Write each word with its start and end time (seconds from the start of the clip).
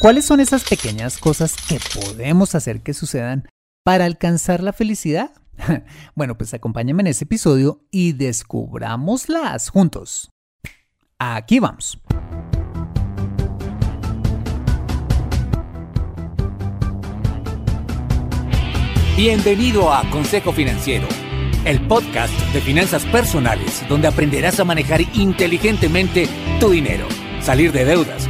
¿Cuáles 0.00 0.24
son 0.24 0.40
esas 0.40 0.64
pequeñas 0.64 1.18
cosas 1.18 1.54
que 1.68 1.78
podemos 2.00 2.54
hacer 2.54 2.80
que 2.80 2.94
sucedan 2.94 3.46
para 3.84 4.06
alcanzar 4.06 4.62
la 4.62 4.72
felicidad? 4.72 5.32
Bueno, 6.14 6.38
pues 6.38 6.54
acompáñame 6.54 7.02
en 7.02 7.08
este 7.08 7.24
episodio 7.24 7.84
y 7.90 8.12
descubrámoslas 8.12 9.68
juntos. 9.68 10.30
Aquí 11.18 11.60
vamos. 11.60 11.98
Bienvenido 19.18 19.92
a 19.92 20.08
Consejo 20.08 20.52
Financiero, 20.52 21.06
el 21.66 21.86
podcast 21.86 22.32
de 22.54 22.62
finanzas 22.62 23.04
personales 23.04 23.86
donde 23.86 24.08
aprenderás 24.08 24.60
a 24.60 24.64
manejar 24.64 25.02
inteligentemente 25.14 26.26
tu 26.58 26.70
dinero, 26.70 27.06
salir 27.42 27.70
de 27.70 27.84
deudas, 27.84 28.29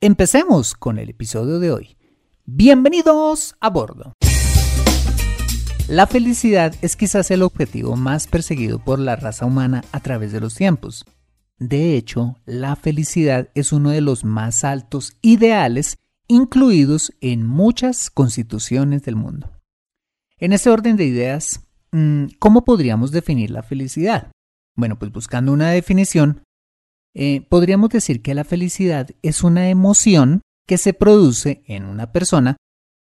empecemos 0.00 0.74
con 0.74 0.98
el 0.98 1.10
episodio 1.10 1.58
de 1.58 1.72
hoy. 1.72 1.96
Bienvenidos 2.44 3.56
a 3.60 3.70
bordo. 3.70 4.12
La 5.88 6.06
felicidad 6.06 6.74
es 6.82 6.96
quizás 6.96 7.30
el 7.30 7.42
objetivo 7.42 7.96
más 7.96 8.26
perseguido 8.26 8.78
por 8.78 8.98
la 8.98 9.16
raza 9.16 9.46
humana 9.46 9.84
a 9.92 10.00
través 10.00 10.32
de 10.32 10.40
los 10.40 10.54
tiempos. 10.54 11.04
De 11.58 11.96
hecho, 11.96 12.36
la 12.44 12.76
felicidad 12.76 13.48
es 13.54 13.72
uno 13.72 13.90
de 13.90 14.00
los 14.00 14.24
más 14.24 14.64
altos 14.64 15.16
ideales 15.22 15.96
incluidos 16.28 17.12
en 17.20 17.46
muchas 17.46 18.10
constituciones 18.10 19.02
del 19.04 19.16
mundo. 19.16 19.50
En 20.38 20.52
ese 20.52 20.68
orden 20.68 20.96
de 20.96 21.06
ideas, 21.06 21.60
mm, 21.92 22.26
¿cómo 22.38 22.64
podríamos 22.64 23.12
definir 23.12 23.50
la 23.50 23.62
felicidad? 23.62 24.30
Bueno, 24.74 24.98
pues 24.98 25.10
buscando 25.12 25.52
una 25.52 25.70
definición, 25.70 26.42
eh, 27.18 27.40
podríamos 27.48 27.88
decir 27.88 28.20
que 28.20 28.34
la 28.34 28.44
felicidad 28.44 29.08
es 29.22 29.42
una 29.42 29.70
emoción 29.70 30.42
que 30.68 30.76
se 30.76 30.92
produce 30.92 31.62
en 31.66 31.86
una 31.86 32.12
persona 32.12 32.58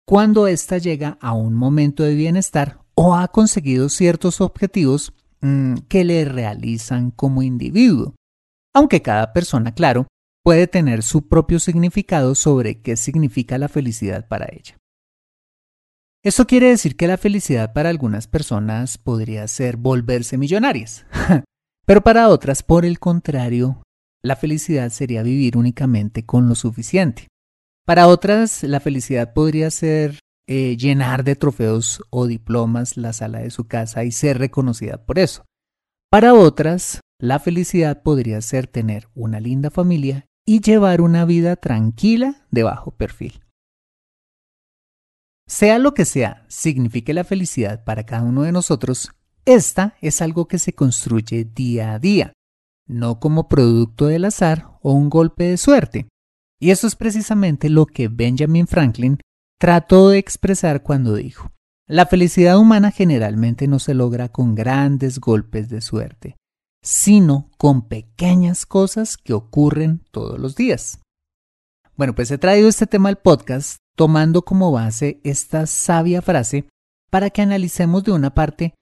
cuando 0.04 0.48
ésta 0.48 0.80
llega 0.80 1.20
a 1.22 1.34
un 1.34 1.54
momento 1.54 2.02
de 2.02 2.16
bienestar 2.16 2.80
o 2.96 3.14
ha 3.14 3.28
conseguido 3.28 3.88
ciertos 3.88 4.42
objetivos 4.42 5.14
mm, 5.42 5.76
que 5.88 6.04
le 6.06 6.26
realizan 6.26 7.12
como 7.12 7.44
individuo. 7.44 8.16
Aunque 8.74 9.04
cada 9.04 9.32
persona, 9.32 9.76
claro, 9.76 10.08
puede 10.44 10.66
tener 10.66 11.04
su 11.04 11.28
propio 11.28 11.60
significado 11.60 12.34
sobre 12.34 12.82
qué 12.82 12.98
significa 12.98 13.60
la 13.60 13.70
felicidad 13.70 14.28
para 14.28 14.48
ella. 14.52 14.76
Esto 16.24 16.48
quiere 16.48 16.70
decir 16.70 16.98
que 16.98 17.08
la 17.08 17.18
felicidad 17.18 17.74
para 17.74 17.90
algunas 17.90 18.28
personas 18.28 18.98
podría 18.98 19.48
ser 19.48 19.78
volverse 19.78 20.40
millonarias, 20.40 21.06
pero 21.86 22.02
para 22.02 22.30
otras, 22.30 22.64
por 22.64 22.86
el 22.86 22.98
contrario, 22.98 23.84
la 24.24 24.36
felicidad 24.36 24.90
sería 24.90 25.24
vivir 25.24 25.58
únicamente 25.58 26.26
con 26.26 26.50
lo 26.50 26.56
suficiente. 26.56 27.28
Para 27.86 28.08
otras, 28.08 28.64
la 28.64 28.80
felicidad 28.80 29.34
podría 29.34 29.72
ser 29.72 30.20
eh, 30.48 30.78
llenar 30.78 31.24
de 31.24 31.36
trofeos 31.36 32.04
o 32.10 32.28
diplomas 32.28 32.98
la 32.98 33.14
sala 33.14 33.40
de 33.40 33.52
su 33.52 33.68
casa 33.68 34.04
y 34.04 34.12
ser 34.12 34.38
reconocida 34.38 35.06
por 35.06 35.20
eso. 35.20 35.46
Para 36.12 36.34
otras, 36.34 37.02
la 37.20 37.40
felicidad 37.40 38.02
podría 38.04 38.42
ser 38.42 38.68
tener 38.68 39.10
una 39.14 39.40
linda 39.40 39.70
familia 39.70 40.26
y 40.46 40.62
llevar 40.62 41.02
una 41.02 41.26
vida 41.26 41.56
tranquila 41.56 42.48
de 42.50 42.64
bajo 42.64 42.92
perfil. 42.92 43.44
Sea 45.48 45.80
lo 45.80 45.94
que 45.94 46.06
sea, 46.06 46.46
signifique 46.48 47.14
la 47.14 47.24
felicidad 47.24 47.84
para 47.84 48.06
cada 48.06 48.24
uno 48.24 48.44
de 48.44 48.52
nosotros, 48.52 49.12
esta 49.46 49.96
es 50.02 50.22
algo 50.22 50.48
que 50.48 50.60
se 50.60 50.74
construye 50.74 51.44
día 51.44 51.94
a 51.94 52.00
día, 52.00 52.34
no 52.90 53.20
como 53.20 53.48
producto 53.48 54.08
del 54.08 54.26
azar 54.26 54.68
o 54.82 54.92
un 54.92 55.10
golpe 55.10 55.46
de 55.46 55.58
suerte. 55.58 56.10
Y 56.60 56.72
eso 56.72 56.88
es 56.88 56.96
precisamente 56.96 57.70
lo 57.70 57.86
que 57.86 58.10
Benjamin 58.10 58.68
Franklin 58.68 59.20
trató 59.60 60.10
de 60.10 60.18
expresar 60.18 60.84
cuando 60.84 61.16
dijo, 61.16 61.52
la 61.88 62.06
felicidad 62.06 62.58
humana 62.58 62.92
generalmente 62.92 63.68
no 63.68 63.80
se 63.80 63.94
logra 63.94 64.30
con 64.30 64.56
grandes 64.56 65.20
golpes 65.20 65.70
de 65.70 65.82
suerte, 65.82 66.36
sino 66.84 67.50
con 67.58 67.88
pequeñas 67.88 68.66
cosas 68.66 69.18
que 69.18 69.34
ocurren 69.34 70.04
todos 70.12 70.40
los 70.40 70.56
días. 70.56 71.00
Bueno, 71.96 72.16
pues 72.16 72.32
he 72.32 72.38
traído 72.38 72.70
este 72.70 72.88
tema 72.88 73.10
al 73.10 73.18
podcast 73.18 73.78
tomando 73.96 74.44
como 74.44 74.72
base 74.72 75.20
esta 75.24 75.68
sabia 75.68 76.22
frase 76.22 76.66
para 77.10 77.30
que 77.30 77.42
analicemos 77.42 78.04
de 78.04 78.12
una 78.12 78.34
parte 78.34 78.74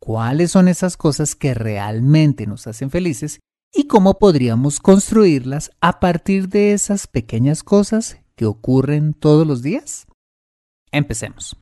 cuáles 0.00 0.50
son 0.50 0.68
esas 0.68 0.96
cosas 0.96 1.34
que 1.34 1.54
realmente 1.54 2.46
nos 2.46 2.66
hacen 2.66 2.90
felices 2.90 3.40
y 3.72 3.86
cómo 3.86 4.18
podríamos 4.18 4.80
construirlas 4.80 5.70
a 5.80 6.00
partir 6.00 6.48
de 6.48 6.72
esas 6.72 7.06
pequeñas 7.06 7.62
cosas 7.62 8.18
que 8.34 8.46
ocurren 8.46 9.14
todos 9.14 9.46
los 9.46 9.62
días? 9.62 10.06
Empecemos. 10.92 11.56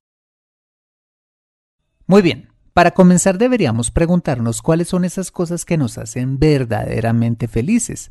Muy 2.06 2.22
bien, 2.22 2.50
para 2.72 2.90
comenzar 2.92 3.38
deberíamos 3.38 3.90
preguntarnos 3.90 4.60
cuáles 4.60 4.88
son 4.88 5.04
esas 5.04 5.30
cosas 5.30 5.64
que 5.64 5.76
nos 5.76 5.96
hacen 5.96 6.38
verdaderamente 6.38 7.48
felices. 7.48 8.10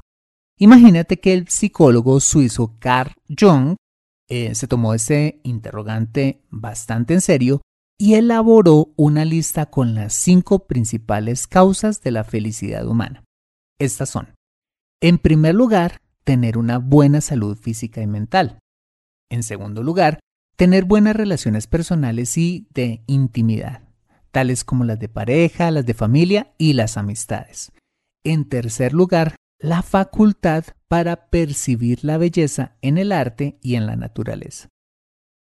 Imagínate 0.58 1.20
que 1.20 1.34
el 1.34 1.48
psicólogo 1.48 2.20
suizo 2.20 2.76
Carl 2.80 3.14
Jung 3.28 3.76
eh, 4.30 4.56
se 4.56 4.68
tomó 4.68 4.94
ese 4.94 5.42
interrogante 5.44 6.42
bastante 6.50 7.14
en 7.14 7.22
serio 7.22 7.62
y 8.00 8.16
elaboró 8.16 8.94
una 8.96 9.26
lista 9.26 9.68
con 9.68 9.96
las 9.96 10.14
cinco 10.14 10.68
principales 10.68 11.48
causas 11.48 12.02
de 12.02 12.12
la 12.12 12.24
felicidad 12.24 12.88
humana. 12.88 13.24
Estas 13.84 14.10
son, 14.10 14.34
en 15.02 15.18
primer 15.18 15.56
lugar, 15.56 16.00
tener 16.24 16.58
una 16.58 16.78
buena 16.78 17.20
salud 17.20 17.58
física 17.58 18.02
y 18.02 18.08
mental. 18.08 18.60
En 19.30 19.44
segundo 19.44 19.84
lugar, 19.84 20.22
tener 20.56 20.86
buenas 20.86 21.18
relaciones 21.18 21.68
personales 21.68 22.38
y 22.38 22.66
de 22.74 23.04
intimidad, 23.08 23.82
tales 24.32 24.64
como 24.64 24.86
las 24.86 25.00
de 25.00 25.10
pareja, 25.10 25.70
las 25.70 25.86
de 25.86 25.94
familia 25.94 26.54
y 26.58 26.72
las 26.72 26.96
amistades. 26.96 27.74
En 28.24 28.48
tercer 28.48 28.94
lugar, 28.94 29.36
la 29.60 29.82
facultad 29.82 30.64
para 30.88 31.30
percibir 31.30 32.06
la 32.06 32.18
belleza 32.18 32.78
en 32.82 32.98
el 32.98 33.12
arte 33.12 33.60
y 33.62 33.76
en 33.76 33.86
la 33.86 33.98
naturaleza. 33.98 34.70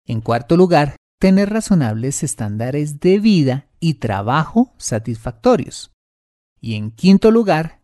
En 0.07 0.21
cuarto 0.21 0.57
lugar, 0.57 0.95
tener 1.19 1.51
razonables 1.51 2.23
estándares 2.23 3.01
de 3.01 3.19
vida 3.19 3.67
y 3.81 3.95
trabajo 3.95 4.75
satisfactorios. 4.77 5.91
Y 6.61 6.77
en 6.77 6.93
quinto 6.93 7.33
lugar, 7.33 7.78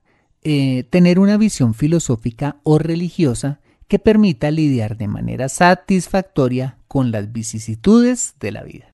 eh, 0.44 0.84
tener 0.84 1.18
una 1.18 1.38
visión 1.38 1.72
filosófica 1.72 2.60
o 2.62 2.78
religiosa 2.78 3.60
que 3.88 3.98
permita 3.98 4.50
lidiar 4.50 4.96
de 4.96 5.08
manera 5.08 5.48
satisfactoria 5.48 6.78
con 6.86 7.10
las 7.10 7.32
vicisitudes 7.32 8.34
de 8.40 8.52
la 8.52 8.62
vida. 8.62 8.90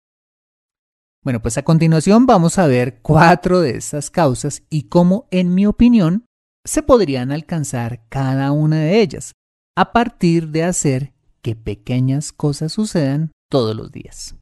Bueno, 1.22 1.42
pues 1.42 1.58
a 1.58 1.62
continuación 1.62 2.24
vamos 2.24 2.58
a 2.58 2.66
ver 2.66 3.00
cuatro 3.02 3.60
de 3.60 3.76
estas 3.76 4.10
causas 4.10 4.62
y 4.70 4.84
cómo, 4.84 5.26
en 5.30 5.54
mi 5.54 5.66
opinión, 5.66 6.24
se 6.64 6.82
podrían 6.82 7.30
alcanzar 7.32 8.06
cada 8.08 8.52
una 8.52 8.76
de 8.80 9.00
ellas 9.00 9.32
a 9.76 9.92
partir 9.92 10.48
de 10.48 10.64
hacer 10.64 11.12
que 11.42 11.56
pequeñas 11.56 12.32
cosas 12.32 12.72
sucedan 12.72 13.32
todos 13.50 13.74
los 13.74 13.90
días. 13.90 14.36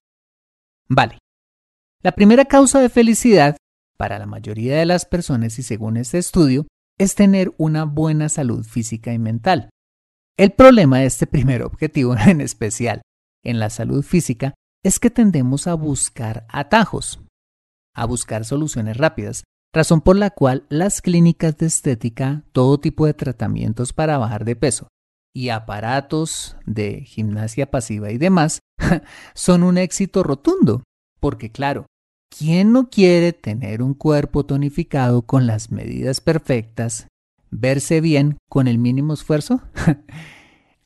Vale. 0.89 1.19
La 2.03 2.13
primera 2.13 2.45
causa 2.45 2.81
de 2.81 2.89
felicidad 2.89 3.57
para 3.97 4.19
la 4.19 4.27
mayoría 4.27 4.77
de 4.77 4.87
las 4.87 5.05
personas 5.05 5.59
y 5.59 5.63
según 5.63 5.97
este 5.97 6.19
estudio 6.19 6.67
es 6.99 7.15
tener 7.15 7.55
una 7.57 7.85
buena 7.85 8.29
salud 8.29 8.65
física 8.65 9.13
y 9.13 9.19
mental. 9.19 9.71
El 10.37 10.53
problema 10.53 10.99
de 10.99 11.07
este 11.07 11.27
primer 11.29 11.63
objetivo 11.63 12.17
en 12.17 12.41
especial 12.41 13.03
en 13.45 13.59
la 13.59 13.71
salud 13.71 14.03
física 14.03 14.55
es 14.85 14.99
que 14.99 15.11
tendemos 15.11 15.67
a 15.67 15.75
buscar 15.75 16.47
atajos, 16.49 17.21
a 17.95 18.05
buscar 18.05 18.45
soluciones 18.45 18.97
rápidas, 18.97 19.45
razón 19.75 20.01
por 20.01 20.17
la 20.17 20.31
cual 20.31 20.67
las 20.69 21.03
clínicas 21.03 21.57
de 21.59 21.67
estética, 21.67 22.45
todo 22.53 22.79
tipo 22.79 23.07
de 23.07 23.15
tratamientos 23.15 23.93
para 23.93 24.19
bajar 24.19 24.45
de 24.45 24.57
peso 24.57 24.89
y 25.35 25.51
aparatos 25.51 26.57
de 26.67 27.03
gimnasia 27.03 27.71
pasiva 27.71 28.11
y 28.11 28.19
demás 28.19 28.61
son 29.35 29.63
un 29.63 29.79
éxito 29.79 30.23
rotundo, 30.23 30.83
porque 31.21 31.51
claro, 31.51 31.87
¿quién 32.29 32.73
no 32.73 32.91
quiere 32.91 33.33
tener 33.33 33.83
un 33.83 33.95
cuerpo 33.95 34.45
tonificado 34.45 35.23
con 35.23 35.47
las 35.47 35.71
medidas 35.71 36.21
perfectas, 36.21 37.09
verse 37.51 38.01
bien 38.01 38.39
con 38.49 38.69
el 38.69 38.79
mínimo 38.79 39.15
esfuerzo? 39.15 39.61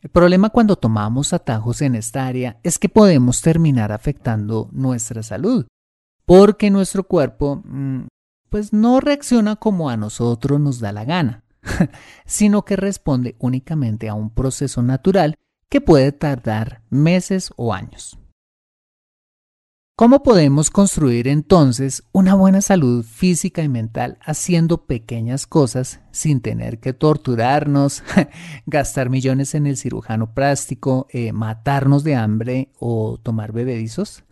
El 0.02 0.10
problema 0.10 0.50
cuando 0.50 0.74
tomamos 0.74 1.32
atajos 1.32 1.80
en 1.80 1.94
esta 1.94 2.26
área 2.26 2.58
es 2.64 2.80
que 2.80 2.88
podemos 2.88 3.40
terminar 3.40 3.92
afectando 3.92 4.68
nuestra 4.72 5.22
salud, 5.22 5.66
porque 6.26 6.72
nuestro 6.72 7.04
cuerpo 7.04 7.62
mm, 7.64 8.06
pues 8.48 8.72
no 8.72 8.98
reacciona 8.98 9.54
como 9.56 9.90
a 9.90 9.96
nosotros 9.96 10.58
nos 10.60 10.80
da 10.80 10.90
la 10.90 11.04
gana, 11.04 11.44
sino 12.26 12.64
que 12.64 12.74
responde 12.74 13.36
únicamente 13.38 14.08
a 14.08 14.14
un 14.14 14.30
proceso 14.30 14.82
natural 14.82 15.36
que 15.68 15.80
puede 15.80 16.10
tardar 16.10 16.82
meses 16.90 17.52
o 17.56 17.72
años. 17.72 18.18
¿Cómo 20.02 20.24
podemos 20.24 20.68
construir 20.70 21.28
entonces 21.28 22.02
una 22.10 22.34
buena 22.34 22.60
salud 22.60 23.04
física 23.04 23.62
y 23.62 23.68
mental 23.68 24.18
haciendo 24.20 24.84
pequeñas 24.84 25.46
cosas 25.46 26.00
sin 26.10 26.40
tener 26.40 26.80
que 26.80 26.92
torturarnos, 26.92 28.02
gastar 28.66 29.10
millones 29.10 29.54
en 29.54 29.68
el 29.68 29.76
cirujano 29.76 30.34
plástico, 30.34 31.06
eh, 31.10 31.32
matarnos 31.32 32.02
de 32.02 32.16
hambre 32.16 32.72
o 32.80 33.20
tomar 33.22 33.52
bebedizos? 33.52 34.24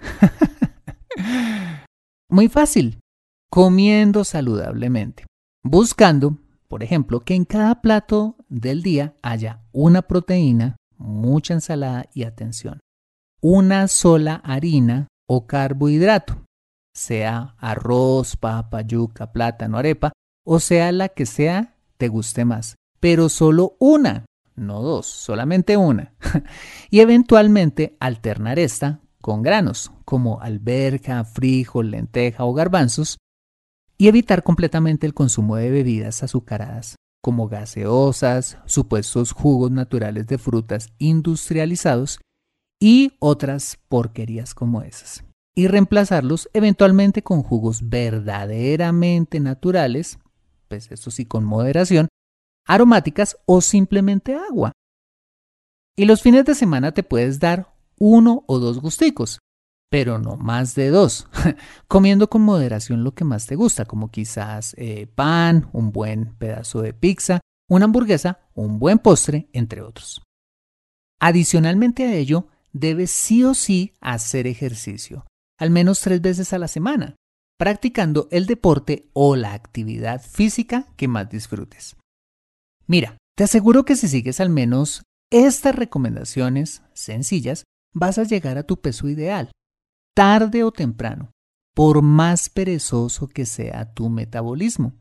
Muy 2.29 2.49
fácil, 2.49 2.99
comiendo 3.49 4.25
saludablemente, 4.25 5.25
buscando, 5.63 6.37
por 6.67 6.83
ejemplo, 6.83 7.21
que 7.21 7.37
en 7.37 7.45
cada 7.45 7.81
plato 7.81 8.35
del 8.49 8.83
día 8.83 9.15
haya 9.23 9.63
una 9.71 10.03
proteína, 10.03 10.75
mucha 10.97 11.55
ensalada 11.55 12.07
y 12.13 12.25
atención, 12.25 12.81
una 13.41 13.87
sola 13.87 14.35
harina 14.35 15.07
o 15.33 15.47
carbohidrato, 15.47 16.45
sea 16.93 17.55
arroz, 17.59 18.37
papa, 18.37 18.81
yuca, 18.81 19.31
plátano, 19.31 19.79
arepa, 19.79 20.11
o 20.45 20.59
sea 20.59 20.91
la 20.91 21.09
que 21.09 21.25
sea 21.25 21.77
te 21.99 22.09
guste 22.09 22.45
más, 22.45 22.75
pero 22.99 23.29
solo 23.29 23.77
una, 23.79 24.25
no 24.57 24.83
dos, 24.83 25.07
solamente 25.07 25.77
una. 25.77 26.15
y 26.91 26.99
eventualmente 26.99 27.97
alternar 28.01 28.59
esta 28.59 29.03
con 29.21 29.43
granos, 29.43 29.93
como 30.05 30.41
alberja, 30.41 31.23
frijol, 31.23 31.93
lenteja 31.93 32.45
o 32.45 32.53
garbanzos, 32.53 33.19
y 33.97 34.09
evitar 34.09 34.43
completamente 34.43 35.07
el 35.07 35.15
consumo 35.15 35.55
de 35.55 35.71
bebidas 35.71 36.25
azucaradas, 36.25 36.97
como 37.23 37.47
gaseosas, 37.47 38.59
supuestos 38.67 39.31
jugos 39.31 39.71
naturales 39.71 40.27
de 40.27 40.39
frutas 40.39 40.89
industrializados 40.99 42.19
y 42.81 43.13
otras 43.19 43.79
porquerías 43.89 44.55
como 44.55 44.83
esas. 44.83 45.23
Y 45.55 45.69
reemplazarlos 45.69 46.49
eventualmente 46.55 47.23
con 47.23 47.43
jugos 47.43 47.89
verdaderamente 47.89 49.39
naturales, 49.39 50.19
pues 50.69 50.91
eso 50.91 51.11
sí 51.11 51.27
con 51.27 51.45
moderación, 51.45 52.09
aromáticas 52.67 53.37
o 53.45 53.61
simplemente 53.61 54.35
agua. 54.35 54.73
Y 55.97 56.07
los 56.07 56.23
fines 56.23 56.45
de 56.47 56.55
semana 56.55 56.93
te 56.93 57.03
puedes 57.03 57.41
dar 57.41 57.75
uno 57.99 58.45
o 58.47 58.59
dos 58.59 58.81
gusticos, 58.81 59.41
pero 59.91 60.19
no 60.19 60.37
más 60.37 60.75
de 60.75 60.89
dos, 60.89 61.29
comiendo 61.89 62.31
con 62.31 62.43
moderación 62.43 63.05
lo 63.05 63.13
que 63.13 63.25
más 63.25 63.47
te 63.47 63.57
gusta, 63.57 63.85
como 63.85 64.11
quizás 64.11 64.75
eh, 64.79 65.09
pan, 65.15 65.69
un 65.73 65.93
buen 65.93 66.37
pedazo 66.37 66.81
de 66.81 66.95
pizza, 66.95 67.41
una 67.69 67.85
hamburguesa, 67.85 68.41
un 68.55 68.79
buen 68.79 68.99
postre, 68.99 69.49
entre 69.53 69.83
otros. 69.83 70.23
Adicionalmente 71.21 72.07
a 72.07 72.15
ello, 72.15 72.47
debes 72.73 73.11
sí 73.11 73.45
o 73.45 73.55
sí 73.55 73.95
hacer 74.01 74.47
ejercicio, 74.47 75.27
al 75.59 75.71
menos 75.71 76.01
tres 76.01 76.21
veces 76.21 76.53
a 76.53 76.59
la 76.59 76.69
semana, 76.69 77.17
practicando 77.59 78.29
el 78.31 78.47
deporte 78.47 79.11
o 79.13 79.37
la 79.37 79.53
actividad 79.53 80.23
física 80.23 80.87
que 80.97 81.09
más 81.09 81.29
disfrutes. 81.29 81.97
Mira, 82.87 83.19
te 83.37 83.45
aseguro 83.45 83.85
que 83.85 83.97
si 83.97 84.09
sigues 84.09 84.41
al 84.41 84.51
menos 84.51 85.03
estas 85.31 85.75
recomendaciones 85.75 86.83
sencillas, 86.93 87.65
vas 87.93 88.19
a 88.19 88.25
llegar 88.25 88.59
a 88.59 88.63
tu 88.63 88.81
peso 88.81 89.09
ideal, 89.09 89.51
tarde 90.15 90.65
o 90.65 90.73
temprano, 90.73 91.31
por 91.75 92.03
más 92.03 92.49
perezoso 92.49 93.29
que 93.29 93.47
sea 93.47 93.93
tu 93.93 94.09
metabolismo. 94.09 94.95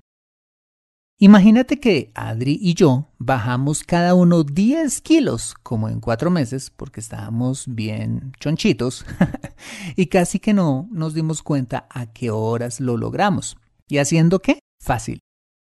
Imagínate 1.21 1.81
que 1.81 2.11
Adri 2.15 2.57
y 2.61 2.75
yo 2.75 3.09
bajamos 3.17 3.83
cada 3.83 4.13
uno 4.13 4.45
10 4.45 5.01
kilos, 5.01 5.53
como 5.63 5.89
en 5.89 5.99
cuatro 5.99 6.31
meses, 6.31 6.69
porque 6.73 7.01
estábamos 7.01 7.65
bien 7.67 8.31
chonchitos, 8.39 9.05
y 9.97 10.05
casi 10.05 10.39
que 10.39 10.53
no 10.53 10.87
nos 10.93 11.13
dimos 11.13 11.43
cuenta 11.43 11.87
a 11.89 12.05
qué 12.13 12.31
horas 12.31 12.79
lo 12.79 12.95
logramos. 12.95 13.57
¿Y 13.89 13.97
haciendo 13.97 14.39
qué? 14.39 14.59
Fácil. 14.81 15.19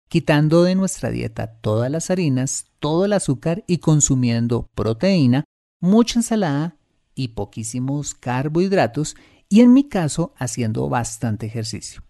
Quitando 0.07 0.61
de 0.61 0.75
nuestra 0.75 1.09
dieta 1.09 1.47
todas 1.47 1.89
las 1.89 2.11
harinas, 2.11 2.67
todo 2.79 3.05
el 3.05 3.13
azúcar 3.13 3.63
y 3.65 3.79
consumiendo 3.79 4.67
proteína, 4.75 5.45
mucha 5.81 6.19
ensalada 6.19 6.77
y 7.15 7.29
poquísimos 7.29 8.13
carbohidratos, 8.13 9.15
y 9.49 9.61
en 9.61 9.73
mi 9.73 9.89
caso 9.89 10.31
haciendo 10.37 10.89
bastante 10.89 11.47
ejercicio. 11.47 12.03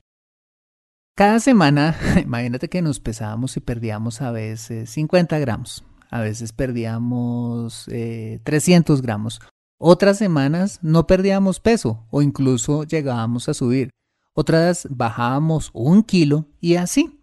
Cada 1.19 1.41
semana, 1.41 1.97
imagínate 2.23 2.69
que 2.69 2.81
nos 2.81 3.01
pesábamos 3.01 3.57
y 3.57 3.59
perdíamos 3.59 4.21
a 4.21 4.31
veces 4.31 4.89
50 4.91 5.37
gramos, 5.39 5.83
a 6.09 6.21
veces 6.21 6.53
perdíamos 6.53 7.87
300 7.87 8.99
eh, 8.99 9.01
gramos. 9.03 9.41
Otras 9.77 10.17
semanas 10.17 10.79
no 10.81 11.07
perdíamos 11.07 11.59
peso 11.59 12.07
o 12.09 12.21
incluso 12.21 12.85
llegábamos 12.85 13.49
a 13.49 13.53
subir. 13.53 13.89
Otras 14.33 14.87
bajábamos 14.89 15.71
un 15.73 16.03
kilo 16.03 16.45
y 16.61 16.75
así. 16.75 17.19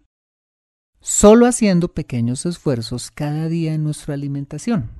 Solo 1.01 1.47
haciendo 1.47 1.87
pequeños 1.95 2.45
esfuerzos 2.45 3.09
cada 3.09 3.47
día 3.47 3.73
en 3.73 3.83
nuestra 3.83 4.13
alimentación, 4.13 4.91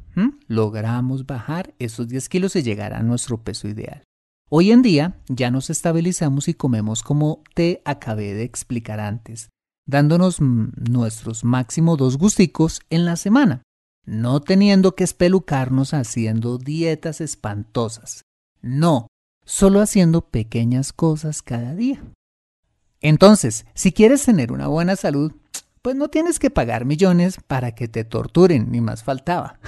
logramos 0.48 1.28
bajar 1.28 1.76
esos 1.78 2.08
10 2.08 2.30
kilos 2.30 2.56
y 2.56 2.64
llegar 2.64 2.96
a 2.96 3.04
nuestro 3.04 3.44
peso 3.44 3.68
ideal. 3.68 4.07
Hoy 4.50 4.72
en 4.72 4.82
día 4.82 5.20
ya 5.28 5.52
nos 5.52 5.70
estabilizamos 5.70 6.48
y 6.48 6.54
comemos 6.54 7.04
como 7.04 7.44
te 7.54 7.82
acabé 7.84 8.34
de 8.34 8.44
explicar 8.44 9.02
antes, 9.02 9.50
dándonos 9.86 10.40
nuestros 10.40 11.44
máximo 11.44 11.98
dos 11.98 12.18
gusticos 12.18 12.80
en 12.90 13.04
la 13.04 13.18
semana, 13.18 13.62
no 14.06 14.40
teniendo 14.40 14.96
que 14.96 15.04
espelucarnos 15.04 15.94
haciendo 15.94 16.58
dietas 16.58 17.20
espantosas. 17.20 18.22
No, 18.62 19.08
solo 19.44 19.82
haciendo 19.82 20.22
pequeñas 20.22 20.94
cosas 20.94 21.42
cada 21.42 21.76
día. 21.76 22.02
Entonces, 23.02 23.66
si 23.74 23.92
quieres 23.92 24.24
tener 24.24 24.54
una 24.54 24.68
buena 24.68 24.96
salud, 24.96 25.34
pues 25.82 25.98
no 25.98 26.08
tienes 26.08 26.40
que 26.40 26.50
pagar 26.50 26.86
millones 26.86 27.38
para 27.48 27.76
que 27.76 27.90
te 27.90 28.06
torturen, 28.06 28.72
ni 28.72 28.80
más 28.80 29.04
faltaba. 29.04 29.60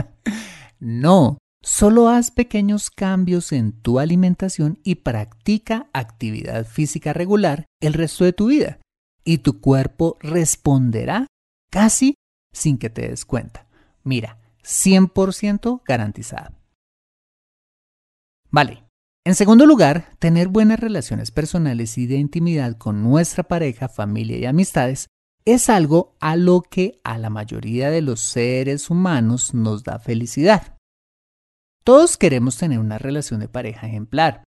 no, 0.80 1.36
Solo 1.68 2.08
haz 2.08 2.30
pequeños 2.30 2.90
cambios 2.90 3.50
en 3.50 3.72
tu 3.72 3.98
alimentación 3.98 4.78
y 4.84 4.94
practica 4.94 5.90
actividad 5.92 6.64
física 6.64 7.12
regular 7.12 7.66
el 7.80 7.92
resto 7.92 8.24
de 8.24 8.32
tu 8.32 8.46
vida. 8.46 8.78
y 9.24 9.38
tu 9.38 9.60
cuerpo 9.60 10.16
responderá 10.20 11.26
casi 11.68 12.14
sin 12.52 12.78
que 12.78 12.88
te 12.90 13.08
des 13.08 13.24
cuenta. 13.24 13.66
Mira, 14.04 14.38
100% 14.62 15.82
garantizada. 15.84 16.56
Vale. 18.52 18.84
En 19.24 19.34
segundo 19.34 19.66
lugar, 19.66 20.12
tener 20.20 20.46
buenas 20.46 20.78
relaciones 20.78 21.32
personales 21.32 21.98
y 21.98 22.06
de 22.06 22.18
intimidad 22.18 22.78
con 22.78 23.02
nuestra 23.02 23.42
pareja, 23.42 23.88
familia 23.88 24.38
y 24.38 24.44
amistades 24.44 25.08
es 25.44 25.68
algo 25.68 26.14
a 26.20 26.36
lo 26.36 26.62
que 26.62 27.00
a 27.02 27.18
la 27.18 27.28
mayoría 27.28 27.90
de 27.90 28.02
los 28.02 28.20
seres 28.20 28.88
humanos 28.88 29.54
nos 29.54 29.82
da 29.82 29.98
felicidad. 29.98 30.75
Todos 31.86 32.16
queremos 32.16 32.56
tener 32.56 32.80
una 32.80 32.98
relación 32.98 33.38
de 33.38 33.46
pareja 33.46 33.86
ejemplar. 33.86 34.42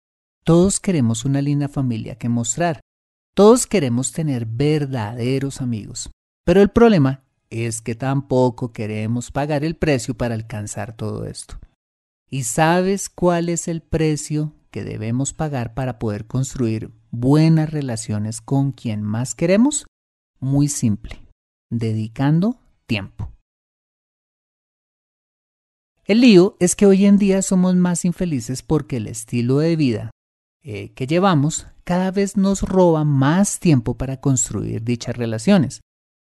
Todos 0.42 0.80
queremos 0.80 1.26
una 1.26 1.42
linda 1.42 1.68
familia 1.68 2.14
que 2.16 2.30
mostrar. 2.30 2.80
Todos 3.34 3.66
queremos 3.66 4.12
tener 4.12 4.46
verdaderos 4.46 5.60
amigos. 5.60 6.08
Pero 6.46 6.62
el 6.62 6.70
problema 6.70 7.24
es 7.50 7.82
que 7.82 7.94
tampoco 7.94 8.72
queremos 8.72 9.32
pagar 9.32 9.64
el 9.64 9.76
precio 9.76 10.16
para 10.16 10.34
alcanzar 10.34 10.96
todo 10.96 11.26
esto. 11.26 11.58
¿Y 12.30 12.44
sabes 12.44 13.10
cuál 13.10 13.50
es 13.50 13.68
el 13.68 13.82
precio 13.82 14.54
que 14.70 14.82
debemos 14.82 15.34
pagar 15.34 15.74
para 15.74 15.98
poder 15.98 16.26
construir 16.26 16.90
buenas 17.10 17.68
relaciones 17.68 18.40
con 18.40 18.72
quien 18.72 19.02
más 19.02 19.34
queremos? 19.34 19.84
Muy 20.40 20.68
simple, 20.68 21.20
dedicando 21.68 22.58
tiempo. 22.86 23.35
El 26.06 26.20
lío 26.20 26.56
es 26.60 26.76
que 26.76 26.86
hoy 26.86 27.04
en 27.04 27.18
día 27.18 27.42
somos 27.42 27.74
más 27.74 28.04
infelices 28.04 28.62
porque 28.62 28.98
el 28.98 29.08
estilo 29.08 29.58
de 29.58 29.74
vida 29.74 30.12
eh, 30.62 30.92
que 30.92 31.08
llevamos 31.08 31.66
cada 31.82 32.12
vez 32.12 32.36
nos 32.36 32.62
roba 32.62 33.02
más 33.02 33.58
tiempo 33.58 33.96
para 33.96 34.20
construir 34.20 34.84
dichas 34.84 35.16
relaciones, 35.16 35.80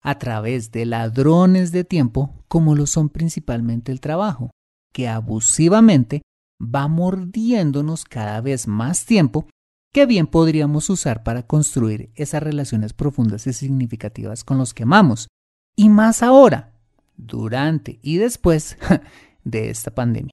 a 0.01 0.17
través 0.17 0.71
de 0.71 0.85
ladrones 0.85 1.73
de 1.73 1.83
tiempo 1.83 2.45
como 2.47 2.73
lo 2.75 2.87
son 2.87 3.09
principalmente 3.09 3.91
el 3.91 3.99
trabajo, 3.99 4.51
que 4.93 5.09
abusivamente 5.09 6.21
va 6.61 6.87
mordiéndonos 6.87 8.05
cada 8.05 8.39
vez 8.39 8.67
más 8.67 9.05
tiempo 9.05 9.45
que 9.93 10.05
bien 10.05 10.27
podríamos 10.27 10.89
usar 10.89 11.23
para 11.23 11.43
construir 11.43 12.11
esas 12.15 12.41
relaciones 12.41 12.93
profundas 12.93 13.45
y 13.45 13.51
significativas 13.51 14.45
con 14.45 14.57
los 14.57 14.73
que 14.73 14.83
amamos, 14.83 15.27
y 15.75 15.89
más 15.89 16.23
ahora, 16.23 16.73
durante 17.17 17.99
y 18.01 18.17
después 18.17 18.77
de 19.45 19.69
esta 19.69 19.91
pandemia. 19.91 20.31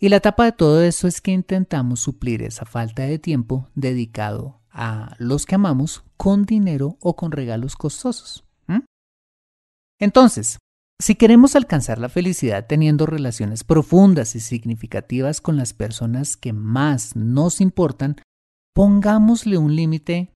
Y 0.00 0.08
la 0.08 0.20
tapa 0.20 0.46
de 0.46 0.52
todo 0.52 0.82
eso 0.82 1.06
es 1.06 1.20
que 1.20 1.30
intentamos 1.30 2.00
suplir 2.00 2.42
esa 2.42 2.64
falta 2.64 3.02
de 3.02 3.18
tiempo 3.18 3.68
dedicado 3.74 4.62
a 4.70 5.14
los 5.18 5.46
que 5.46 5.54
amamos 5.54 6.04
con 6.16 6.46
dinero 6.46 6.96
o 7.00 7.14
con 7.14 7.30
regalos 7.30 7.76
costosos. 7.76 8.44
Entonces, 10.00 10.58
si 10.98 11.14
queremos 11.14 11.56
alcanzar 11.56 11.98
la 11.98 12.08
felicidad 12.08 12.66
teniendo 12.66 13.04
relaciones 13.04 13.64
profundas 13.64 14.34
y 14.34 14.40
significativas 14.40 15.42
con 15.42 15.58
las 15.58 15.74
personas 15.74 16.38
que 16.38 16.54
más 16.54 17.16
nos 17.16 17.60
importan, 17.60 18.16
pongámosle 18.74 19.58
un 19.58 19.76
límite 19.76 20.32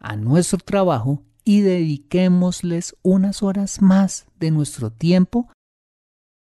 a 0.00 0.16
nuestro 0.16 0.58
trabajo 0.58 1.22
y 1.44 1.60
dediquémosles 1.60 2.96
unas 3.02 3.42
horas 3.42 3.82
más 3.82 4.26
de 4.40 4.50
nuestro 4.50 4.90
tiempo 4.90 5.50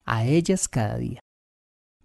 a 0.09 0.25
ellas 0.25 0.69
cada 0.69 0.97
día 0.99 1.21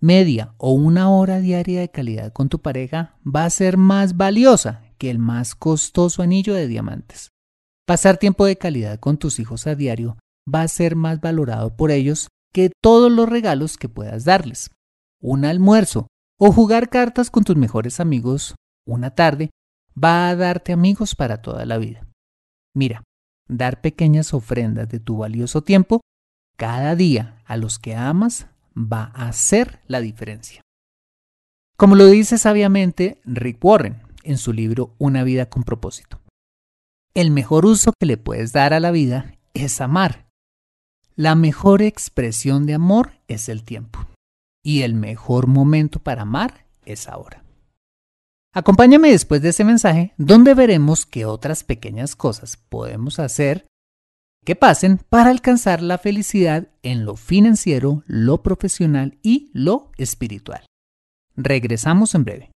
media 0.03 0.53
o 0.57 0.73
una 0.73 1.09
hora 1.09 1.39
diaria 1.39 1.79
de 1.79 1.89
calidad 1.89 2.33
con 2.33 2.49
tu 2.49 2.59
pareja 2.59 3.15
va 3.25 3.45
a 3.45 3.49
ser 3.49 3.77
más 3.77 4.17
valiosa 4.17 4.83
que 4.97 5.09
el 5.09 5.17
más 5.17 5.55
costoso 5.55 6.21
anillo 6.21 6.53
de 6.53 6.67
diamantes. 6.67 7.29
Pasar 7.87 8.17
tiempo 8.17 8.45
de 8.45 8.57
calidad 8.57 8.99
con 8.99 9.17
tus 9.17 9.39
hijos 9.39 9.65
a 9.65 9.75
diario 9.75 10.17
va 10.53 10.63
a 10.63 10.67
ser 10.67 10.97
más 10.97 11.21
valorado 11.21 11.77
por 11.77 11.89
ellos 11.89 12.27
que 12.53 12.69
todos 12.81 13.09
los 13.09 13.29
regalos 13.29 13.77
que 13.77 13.87
puedas 13.87 14.25
darles. 14.25 14.71
Un 15.21 15.45
almuerzo 15.45 16.07
o 16.37 16.51
jugar 16.51 16.89
cartas 16.89 17.31
con 17.31 17.45
tus 17.45 17.55
mejores 17.55 18.01
amigos 18.01 18.55
una 18.85 19.11
tarde 19.11 19.51
va 20.01 20.27
a 20.27 20.35
darte 20.35 20.73
amigos 20.73 21.15
para 21.15 21.41
toda 21.41 21.65
la 21.65 21.77
vida. 21.77 22.05
Mira, 22.75 23.03
dar 23.47 23.79
pequeñas 23.79 24.33
ofrendas 24.33 24.89
de 24.89 24.99
tu 24.99 25.17
valioso 25.17 25.63
tiempo 25.63 26.01
cada 26.55 26.95
día 26.95 27.41
a 27.45 27.57
los 27.57 27.79
que 27.79 27.95
amas 27.95 28.47
va 28.75 29.11
a 29.13 29.27
hacer 29.27 29.79
la 29.87 30.01
diferencia. 30.01 30.61
Como 31.77 31.95
lo 31.95 32.07
dice 32.07 32.37
sabiamente 32.37 33.19
Rick 33.25 33.63
Warren 33.63 34.01
en 34.23 34.37
su 34.37 34.53
libro 34.53 34.93
Una 34.97 35.23
vida 35.23 35.49
con 35.49 35.63
propósito. 35.63 36.21
El 37.13 37.31
mejor 37.31 37.65
uso 37.65 37.93
que 37.99 38.05
le 38.05 38.17
puedes 38.17 38.53
dar 38.53 38.73
a 38.73 38.79
la 38.79 38.91
vida 38.91 39.35
es 39.53 39.81
amar. 39.81 40.27
La 41.15 41.35
mejor 41.35 41.81
expresión 41.81 42.65
de 42.65 42.73
amor 42.73 43.19
es 43.27 43.49
el 43.49 43.63
tiempo. 43.63 44.07
Y 44.63 44.81
el 44.81 44.93
mejor 44.93 45.47
momento 45.47 45.99
para 45.99 46.23
amar 46.23 46.65
es 46.85 47.07
ahora. 47.07 47.43
Acompáñame 48.55 49.09
después 49.11 49.41
de 49.41 49.49
ese 49.49 49.63
mensaje 49.63 50.13
donde 50.17 50.53
veremos 50.53 51.05
qué 51.05 51.25
otras 51.25 51.63
pequeñas 51.63 52.15
cosas 52.15 52.57
podemos 52.57 53.19
hacer 53.19 53.67
que 54.43 54.55
pasen 54.55 54.99
para 55.09 55.29
alcanzar 55.29 55.81
la 55.81 55.97
felicidad 55.97 56.67
en 56.81 57.05
lo 57.05 57.15
financiero, 57.15 58.03
lo 58.07 58.43
profesional 58.43 59.17
y 59.23 59.49
lo 59.53 59.91
espiritual. 59.97 60.65
Regresamos 61.35 62.15
en 62.15 62.23
breve. 62.25 62.49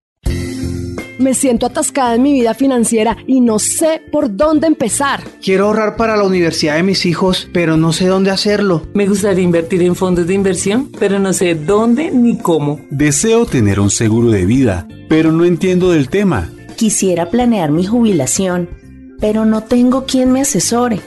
Me 1.20 1.34
siento 1.34 1.65
atascada 1.65 2.13
en 2.13 2.22
mi 2.22 2.32
vida 2.34 2.53
financiera 2.53 3.17
y 3.25 3.41
no 3.41 3.58
sé 3.58 4.01
por 4.12 4.36
dónde 4.36 4.67
empezar. 4.67 5.24
Quiero 5.41 5.65
ahorrar 5.65 5.96
para 5.96 6.15
la 6.15 6.24
universidad 6.24 6.75
de 6.75 6.84
mis 6.84 7.08
hijos, 7.08 7.50
pero 7.51 7.75
no 7.75 7.91
sé 7.91 8.06
dónde 8.06 8.29
hacerlo. 8.29 8.84
Me 8.94 9.08
gustaría 9.08 9.44
invertir 9.44 9.82
en 9.82 9.96
fondos 9.96 10.27
de 10.27 10.36
inversión, 10.36 10.91
pero 11.00 11.17
no 11.17 11.34
sé 11.34 11.56
dónde 11.56 12.12
ni 12.12 12.38
cómo. 12.38 12.79
Deseo 12.91 13.48
tener 13.48 13.79
un 13.79 13.89
seguro 13.89 14.29
de 14.29 14.46
vida, 14.46 14.88
pero 15.10 15.32
no 15.32 15.44
entiendo 15.44 15.89
del 15.89 16.10
tema. 16.10 16.51
Quisiera 16.75 17.32
planear 17.32 17.72
mi 17.72 17.88
jubilación, 17.88 18.70
pero 19.20 19.44
no 19.44 19.63
tengo 19.63 20.06
quien 20.06 20.32
me 20.32 20.41
asesore. 20.41 21.00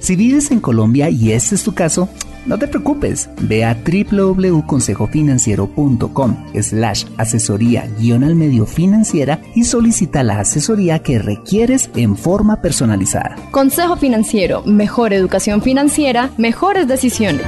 Si 0.00 0.16
vives 0.16 0.50
en 0.50 0.60
Colombia 0.60 1.10
y 1.10 1.32
este 1.32 1.54
es 1.54 1.62
tu 1.64 1.74
caso, 1.74 2.08
no 2.46 2.58
te 2.58 2.66
preocupes, 2.68 3.28
ve 3.42 3.62
a 3.64 3.74
www.consejofinanciero.com 3.74 6.46
slash 6.62 7.04
asesoría 7.18 7.86
guion 7.98 8.24
al 8.24 8.34
medio 8.34 8.64
financiera 8.64 9.42
y 9.54 9.64
solicita 9.64 10.22
la 10.22 10.40
asesoría 10.40 11.00
que 11.00 11.18
requieres 11.18 11.90
en 11.94 12.16
forma 12.16 12.62
personalizada. 12.62 13.36
Consejo 13.50 13.96
Financiero, 13.96 14.62
mejor 14.64 15.12
educación 15.12 15.60
financiera, 15.60 16.30
mejores 16.38 16.88
decisiones. 16.88 17.44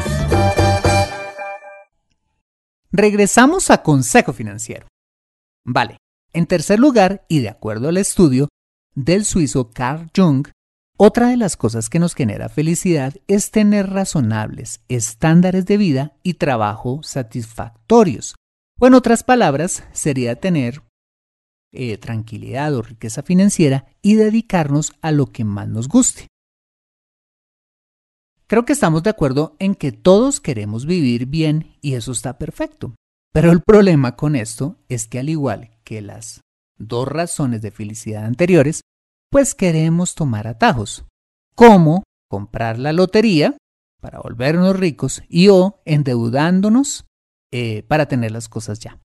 Regresamos 2.93 3.71
a 3.71 3.83
Consejo 3.83 4.33
Financiero. 4.33 4.89
Vale, 5.65 5.99
en 6.33 6.47
tercer 6.47 6.81
lugar, 6.81 7.25
y 7.29 7.41
de 7.41 7.49
acuerdo 7.49 7.89
al 7.89 7.97
estudio 7.97 8.49
del 8.95 9.25
suizo 9.25 9.71
Carl 9.71 10.11
Jung, 10.15 10.47
otra 11.03 11.29
de 11.29 11.39
las 11.39 11.57
cosas 11.57 11.89
que 11.89 11.99
nos 11.99 12.15
genera 12.15 12.51
felicidad 12.51 13.15
es 13.27 13.51
tener 13.51 13.89
razonables 13.89 14.83
estándares 14.89 15.65
de 15.65 15.79
vida 15.79 16.13
y 16.23 16.35
trabajo 16.35 17.03
satisfactorios. 17.03 18.35
O 18.79 18.87
en 18.87 18.93
otras 18.93 19.25
palabras, 19.25 19.83
sería 19.93 20.37
tener 20.37 20.83
eh, 21.73 21.97
tranquilidad 21.97 22.75
o 22.75 22.83
riqueza 22.83 23.23
financiera 23.23 23.87
y 24.03 24.17
dedicarnos 24.17 24.93
a 25.01 25.11
lo 25.11 25.25
que 25.25 25.43
más 25.43 25.69
nos 25.69 25.89
guste. 25.89 26.27
Creo 28.47 28.67
que 28.67 28.75
estamos 28.75 29.03
de 29.03 29.09
acuerdo 29.09 29.57
en 29.59 29.77
que 29.77 29.93
todos 29.93 30.39
queremos 30.39 30.85
vivir 30.85 31.25
bien 31.25 31.79
y 31.81 31.95
eso 31.95 32.13
está 32.13 32.37
perfecto. 32.37 32.95
Pero 33.33 33.53
el 33.53 33.63
problema 33.63 34.17
con 34.17 34.37
esto 34.37 34.77
es 34.91 35.07
que 35.07 35.19
al 35.19 35.31
igual 35.31 35.71
que 35.83 36.03
las 36.03 36.43
dos 36.77 37.09
razones 37.09 37.63
de 37.63 37.71
felicidad 37.71 38.27
anteriores, 38.27 38.83
pues 39.31 39.55
queremos 39.55 40.15
tomar 40.15 40.47
atajos, 40.47 41.05
como 41.55 42.03
comprar 42.29 42.79
la 42.79 42.93
lotería 42.93 43.57
para 44.01 44.21
volvernos 44.21 44.77
ricos 44.77 45.23
y 45.29 45.49
o 45.49 45.81
endeudándonos 45.85 47.07
eh, 47.53 47.85
para 47.85 48.07
tener 48.07 48.33
las 48.33 48.49
cosas 48.49 48.79
ya. 48.79 49.01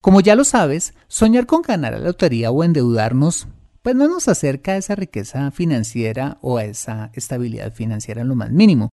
Como 0.00 0.20
ya 0.20 0.34
lo 0.34 0.44
sabes, 0.44 0.94
soñar 1.08 1.46
con 1.46 1.62
ganar 1.62 1.92
la 1.92 2.00
lotería 2.00 2.50
o 2.50 2.62
endeudarnos 2.62 3.48
pues 3.84 3.94
no 3.94 4.08
nos 4.08 4.28
acerca 4.28 4.72
a 4.72 4.76
esa 4.78 4.94
riqueza 4.94 5.50
financiera 5.50 6.38
o 6.40 6.56
a 6.56 6.64
esa 6.64 7.10
estabilidad 7.12 7.70
financiera 7.70 8.22
en 8.22 8.28
lo 8.28 8.34
más 8.34 8.50
mínimo. 8.50 8.88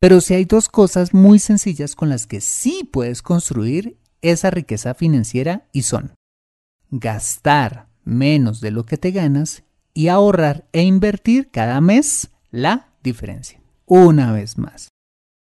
Pero 0.00 0.20
sí 0.20 0.34
hay 0.34 0.46
dos 0.46 0.68
cosas 0.68 1.14
muy 1.14 1.38
sencillas 1.38 1.94
con 1.94 2.08
las 2.08 2.26
que 2.26 2.40
sí 2.40 2.88
puedes 2.92 3.22
construir 3.22 4.00
esa 4.20 4.50
riqueza 4.50 4.94
financiera 4.94 5.68
y 5.72 5.82
son 5.82 6.14
gastar 6.90 7.91
menos 8.04 8.60
de 8.60 8.70
lo 8.70 8.84
que 8.84 8.96
te 8.96 9.10
ganas 9.10 9.64
y 9.94 10.08
ahorrar 10.08 10.66
e 10.72 10.82
invertir 10.82 11.50
cada 11.50 11.80
mes 11.80 12.30
la 12.50 12.88
diferencia. 13.02 13.60
Una 13.86 14.32
vez 14.32 14.58
más, 14.58 14.88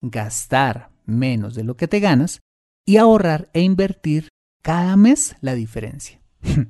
gastar 0.03 0.91
menos 1.07 1.55
de 1.55 1.65
lo 1.65 1.77
que 1.77 1.89
te 1.89 2.01
ganas 2.01 2.41
y 2.87 2.97
ahorrar 2.97 3.49
e 3.53 3.61
invertir 3.61 4.29
cada 4.63 4.97
mes 4.97 5.37
la 5.41 5.55
diferencia. 5.55 6.21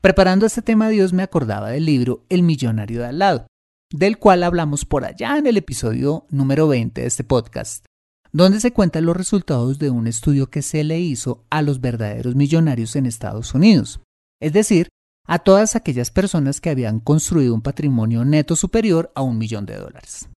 Preparando 0.00 0.46
este 0.46 0.62
tema 0.62 0.88
Dios 0.88 1.12
me 1.12 1.22
acordaba 1.22 1.70
del 1.70 1.84
libro 1.84 2.24
El 2.28 2.42
millonario 2.42 3.00
de 3.00 3.06
al 3.06 3.18
lado, 3.18 3.46
del 3.92 4.18
cual 4.18 4.42
hablamos 4.42 4.84
por 4.84 5.04
allá 5.04 5.36
en 5.36 5.46
el 5.46 5.56
episodio 5.56 6.26
número 6.30 6.68
20 6.68 7.00
de 7.00 7.06
este 7.06 7.24
podcast, 7.24 7.84
donde 8.32 8.60
se 8.60 8.72
cuentan 8.72 9.04
los 9.04 9.16
resultados 9.16 9.78
de 9.78 9.90
un 9.90 10.06
estudio 10.06 10.48
que 10.48 10.62
se 10.62 10.84
le 10.84 11.00
hizo 11.00 11.44
a 11.50 11.62
los 11.62 11.80
verdaderos 11.80 12.36
millonarios 12.36 12.96
en 12.96 13.06
Estados 13.06 13.54
Unidos, 13.54 14.00
es 14.40 14.52
decir, 14.52 14.88
a 15.26 15.38
todas 15.38 15.76
aquellas 15.76 16.10
personas 16.10 16.60
que 16.60 16.70
habían 16.70 16.98
construido 16.98 17.54
un 17.54 17.62
patrimonio 17.62 18.24
neto 18.24 18.56
superior 18.56 19.12
a 19.14 19.22
un 19.22 19.38
millón 19.38 19.66
de 19.66 19.76
dólares. 19.76 20.28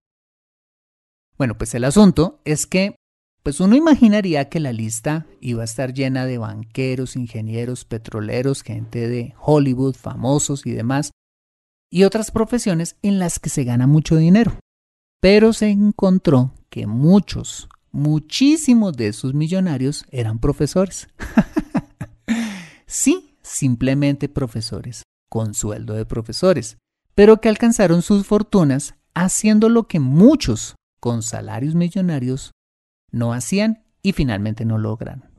Bueno, 1.37 1.57
pues 1.57 1.73
el 1.73 1.83
asunto 1.83 2.39
es 2.45 2.67
que 2.67 2.95
pues 3.43 3.59
uno 3.59 3.75
imaginaría 3.75 4.47
que 4.47 4.61
la 4.61 4.71
lista 4.71 5.25
iba 5.41 5.63
a 5.63 5.65
estar 5.65 5.93
llena 5.93 6.25
de 6.25 6.37
banqueros, 6.37 7.17
ingenieros, 7.17 7.83
petroleros, 7.83 8.63
gente 8.63 9.09
de 9.09 9.33
Hollywood, 9.37 9.95
famosos 9.95 10.65
y 10.65 10.71
demás, 10.71 11.11
y 11.91 12.05
otras 12.05 12.31
profesiones 12.31 12.95
en 13.01 13.19
las 13.19 13.39
que 13.39 13.49
se 13.49 13.65
gana 13.65 13.85
mucho 13.85 14.15
dinero. 14.15 14.57
Pero 15.19 15.51
se 15.51 15.69
encontró 15.69 16.53
que 16.69 16.87
muchos, 16.87 17.67
muchísimos 17.91 18.95
de 18.95 19.07
esos 19.07 19.33
millonarios 19.33 20.05
eran 20.09 20.39
profesores. 20.39 21.09
sí, 22.85 23.32
simplemente 23.53 24.29
profesores, 24.29 25.03
con 25.29 25.53
sueldo 25.53 25.93
de 25.93 26.05
profesores, 26.05 26.77
pero 27.15 27.39
que 27.39 27.49
alcanzaron 27.49 28.01
sus 28.01 28.25
fortunas 28.25 28.95
haciendo 29.13 29.69
lo 29.69 29.87
que 29.87 29.99
muchos 29.99 30.75
con 30.99 31.21
salarios 31.21 31.75
millonarios 31.75 32.51
no 33.11 33.33
hacían 33.33 33.83
y 34.01 34.13
finalmente 34.13 34.65
no 34.65 34.77
logran. 34.77 35.29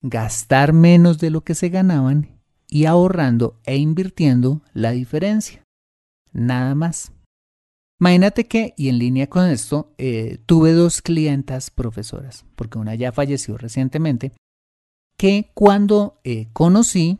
Gastar 0.00 0.72
menos 0.72 1.18
de 1.18 1.30
lo 1.30 1.42
que 1.42 1.56
se 1.56 1.70
ganaban 1.70 2.38
y 2.68 2.84
ahorrando 2.84 3.60
e 3.64 3.78
invirtiendo 3.78 4.62
la 4.72 4.92
diferencia. 4.92 5.64
Nada 6.32 6.76
más. 6.76 7.12
Imagínate 7.98 8.46
que, 8.46 8.74
y 8.76 8.90
en 8.90 8.98
línea 8.98 9.26
con 9.26 9.46
esto, 9.46 9.92
eh, 9.98 10.38
tuve 10.46 10.72
dos 10.72 11.02
clientas 11.02 11.72
profesoras, 11.72 12.46
porque 12.54 12.78
una 12.78 12.94
ya 12.94 13.10
falleció 13.10 13.58
recientemente, 13.58 14.34
que 15.18 15.50
cuando 15.52 16.20
eh, 16.24 16.48
conocí, 16.52 17.18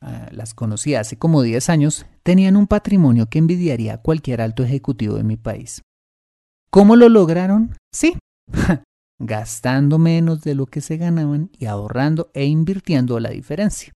ah, 0.00 0.28
las 0.30 0.54
conocí 0.54 0.94
hace 0.94 1.18
como 1.18 1.42
10 1.42 1.70
años, 1.70 2.06
tenían 2.22 2.56
un 2.56 2.66
patrimonio 2.66 3.26
que 3.26 3.38
envidiaría 3.38 3.94
a 3.94 4.02
cualquier 4.02 4.40
alto 4.42 4.62
ejecutivo 4.62 5.16
de 5.16 5.24
mi 5.24 5.36
país. 5.36 5.82
¿Cómo 6.70 6.94
lo 6.94 7.08
lograron? 7.08 7.74
Sí, 7.90 8.16
gastando 9.18 9.98
menos 9.98 10.42
de 10.42 10.54
lo 10.54 10.66
que 10.66 10.80
se 10.80 10.98
ganaban 10.98 11.50
y 11.58 11.66
ahorrando 11.66 12.30
e 12.34 12.44
invirtiendo 12.44 13.18
la 13.18 13.30
diferencia. 13.30 13.92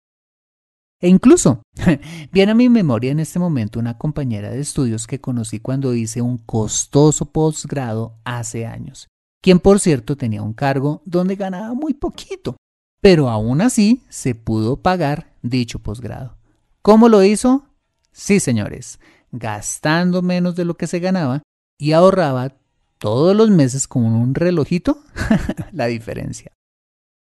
E 1.02 1.10
incluso, 1.10 1.64
viene 2.32 2.52
a 2.54 2.56
mi 2.56 2.70
memoria 2.70 3.12
en 3.12 3.20
este 3.20 3.40
momento 3.40 3.80
una 3.80 3.98
compañera 3.98 4.52
de 4.52 4.60
estudios 4.60 5.08
que 5.08 5.20
conocí 5.20 5.60
cuando 5.60 5.94
hice 5.96 6.22
un 6.22 6.38
costoso 6.38 7.32
posgrado 7.32 8.20
hace 8.24 8.66
años, 8.66 9.08
quien 9.42 9.60
por 9.60 9.80
cierto 9.80 10.16
tenía 10.16 10.44
un 10.44 10.54
cargo 10.54 11.02
donde 11.06 11.36
ganaba 11.36 11.74
muy 11.74 11.94
poquito, 11.94 12.56
pero 13.04 13.30
aún 13.30 13.60
así 13.60 14.02
se 14.08 14.34
pudo 14.34 14.78
pagar 14.78 15.36
dicho 15.42 15.80
posgrado. 15.80 16.38
¿Cómo 16.82 17.10
lo 17.10 17.22
hizo? 17.22 17.66
Sí, 18.14 18.40
señores, 18.40 18.98
gastando 19.34 20.22
menos 20.22 20.56
de 20.56 20.64
lo 20.64 20.78
que 20.78 20.88
se 20.88 21.02
ganaba 21.02 21.42
y 21.78 21.92
ahorraba 21.92 22.56
todos 23.00 23.36
los 23.36 23.50
meses 23.50 23.90
con 23.90 24.06
un 24.06 24.34
relojito 24.34 25.04
la 25.74 25.88
diferencia. 25.88 26.54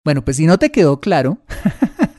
Bueno, 0.05 0.23
pues 0.23 0.37
si 0.37 0.45
no 0.45 0.57
te 0.57 0.71
quedó 0.71 1.01
claro, 1.01 1.39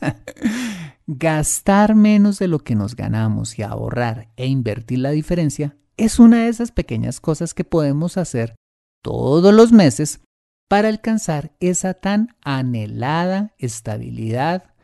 gastar 1.07 1.95
menos 1.95 2.37
de 2.37 2.47
lo 2.47 2.59
que 2.59 2.75
nos 2.75 2.95
ganamos 2.95 3.57
y 3.57 3.63
ahorrar 3.63 4.29
e 4.37 4.45
invertir 4.45 4.99
la 4.99 5.09
diferencia 5.09 5.75
es 5.97 6.19
una 6.19 6.43
de 6.43 6.49
esas 6.49 6.71
pequeñas 6.71 7.19
cosas 7.19 7.55
que 7.55 7.63
podemos 7.63 8.15
hacer 8.17 8.53
todos 9.01 9.51
los 9.55 9.71
meses 9.71 10.21
para 10.69 10.87
alcanzar 10.87 11.51
esa 11.59 11.95
tan 11.95 12.35
anhelada 12.41 13.53
estabilidad 13.57 14.75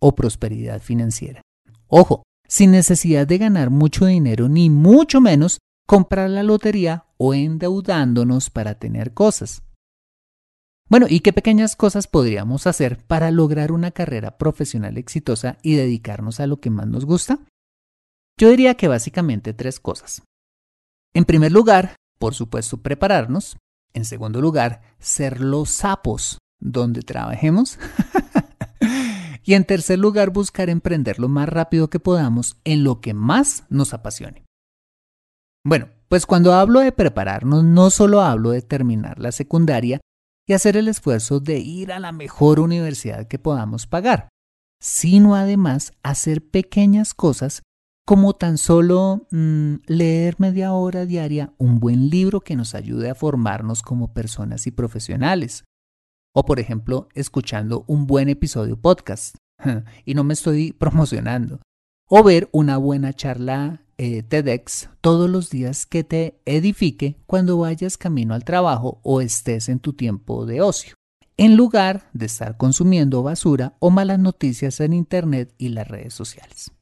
o 0.00 0.14
prosperidad 0.14 0.82
financiera. 0.82 1.40
Ojo, 1.86 2.24
sin 2.46 2.72
necesidad 2.72 3.26
de 3.26 3.38
ganar 3.38 3.70
mucho 3.70 4.06
dinero 4.06 4.48
ni 4.48 4.68
mucho 4.68 5.20
menos 5.20 5.58
comprar 5.86 6.28
la 6.28 6.42
lotería 6.42 7.06
o 7.16 7.34
endeudándonos 7.34 8.50
para 8.50 8.74
tener 8.74 9.14
cosas. 9.14 9.62
Bueno, 10.88 11.06
¿y 11.08 11.20
qué 11.20 11.32
pequeñas 11.32 11.76
cosas 11.76 12.08
podríamos 12.08 12.66
hacer 12.66 12.98
para 13.06 13.30
lograr 13.30 13.70
una 13.70 13.92
carrera 13.92 14.38
profesional 14.38 14.98
exitosa 14.98 15.58
y 15.62 15.76
dedicarnos 15.76 16.40
a 16.40 16.48
lo 16.48 16.60
que 16.60 16.70
más 16.70 16.88
nos 16.88 17.04
gusta? 17.04 17.38
Yo 18.36 18.50
diría 18.50 18.74
que 18.74 18.88
básicamente 18.88 19.54
tres 19.54 19.78
cosas. 19.78 20.22
En 21.14 21.24
primer 21.24 21.52
lugar, 21.52 21.94
por 22.18 22.34
supuesto, 22.34 22.78
prepararnos. 22.78 23.56
En 23.94 24.04
segundo 24.04 24.40
lugar, 24.40 24.82
ser 24.98 25.40
los 25.40 25.70
sapos 25.70 26.38
donde 26.60 27.02
trabajemos. 27.02 27.78
y 29.42 29.54
en 29.54 29.64
tercer 29.64 29.98
lugar, 29.98 30.30
buscar 30.30 30.70
emprender 30.70 31.18
lo 31.18 31.28
más 31.28 31.48
rápido 31.48 31.90
que 31.90 32.00
podamos 32.00 32.56
en 32.64 32.84
lo 32.84 33.00
que 33.00 33.14
más 33.14 33.64
nos 33.68 33.94
apasione. 33.94 34.44
Bueno, 35.64 35.88
pues 36.08 36.26
cuando 36.26 36.54
hablo 36.54 36.80
de 36.80 36.92
prepararnos, 36.92 37.64
no 37.64 37.90
solo 37.90 38.20
hablo 38.20 38.50
de 38.50 38.62
terminar 38.62 39.18
la 39.18 39.32
secundaria 39.32 40.00
y 40.46 40.54
hacer 40.54 40.76
el 40.76 40.88
esfuerzo 40.88 41.38
de 41.38 41.58
ir 41.58 41.92
a 41.92 42.00
la 42.00 42.12
mejor 42.12 42.60
universidad 42.60 43.28
que 43.28 43.38
podamos 43.38 43.86
pagar, 43.86 44.28
sino 44.80 45.34
además 45.34 45.92
hacer 46.02 46.48
pequeñas 46.48 47.14
cosas 47.14 47.62
como 48.10 48.32
tan 48.32 48.58
solo 48.58 49.28
mm, 49.30 49.74
leer 49.86 50.34
media 50.40 50.72
hora 50.72 51.06
diaria 51.06 51.54
un 51.58 51.78
buen 51.78 52.10
libro 52.10 52.40
que 52.40 52.56
nos 52.56 52.74
ayude 52.74 53.08
a 53.08 53.14
formarnos 53.14 53.82
como 53.82 54.12
personas 54.12 54.66
y 54.66 54.72
profesionales. 54.72 55.62
O 56.34 56.44
por 56.44 56.58
ejemplo, 56.58 57.06
escuchando 57.14 57.84
un 57.86 58.08
buen 58.08 58.28
episodio 58.28 58.76
podcast. 58.76 59.36
y 60.04 60.14
no 60.14 60.24
me 60.24 60.34
estoy 60.34 60.72
promocionando. 60.80 61.60
O 62.08 62.24
ver 62.24 62.48
una 62.50 62.78
buena 62.78 63.12
charla 63.12 63.84
eh, 63.96 64.24
TEDx 64.24 64.90
todos 65.00 65.30
los 65.30 65.48
días 65.48 65.86
que 65.86 66.02
te 66.02 66.40
edifique 66.46 67.16
cuando 67.26 67.58
vayas 67.58 67.96
camino 67.96 68.34
al 68.34 68.42
trabajo 68.42 68.98
o 69.04 69.20
estés 69.20 69.68
en 69.68 69.78
tu 69.78 69.92
tiempo 69.92 70.46
de 70.46 70.62
ocio, 70.62 70.96
en 71.36 71.56
lugar 71.56 72.10
de 72.12 72.26
estar 72.26 72.56
consumiendo 72.56 73.22
basura 73.22 73.76
o 73.78 73.90
malas 73.90 74.18
noticias 74.18 74.80
en 74.80 74.94
Internet 74.94 75.54
y 75.58 75.68
las 75.68 75.86
redes 75.86 76.12
sociales. 76.12 76.72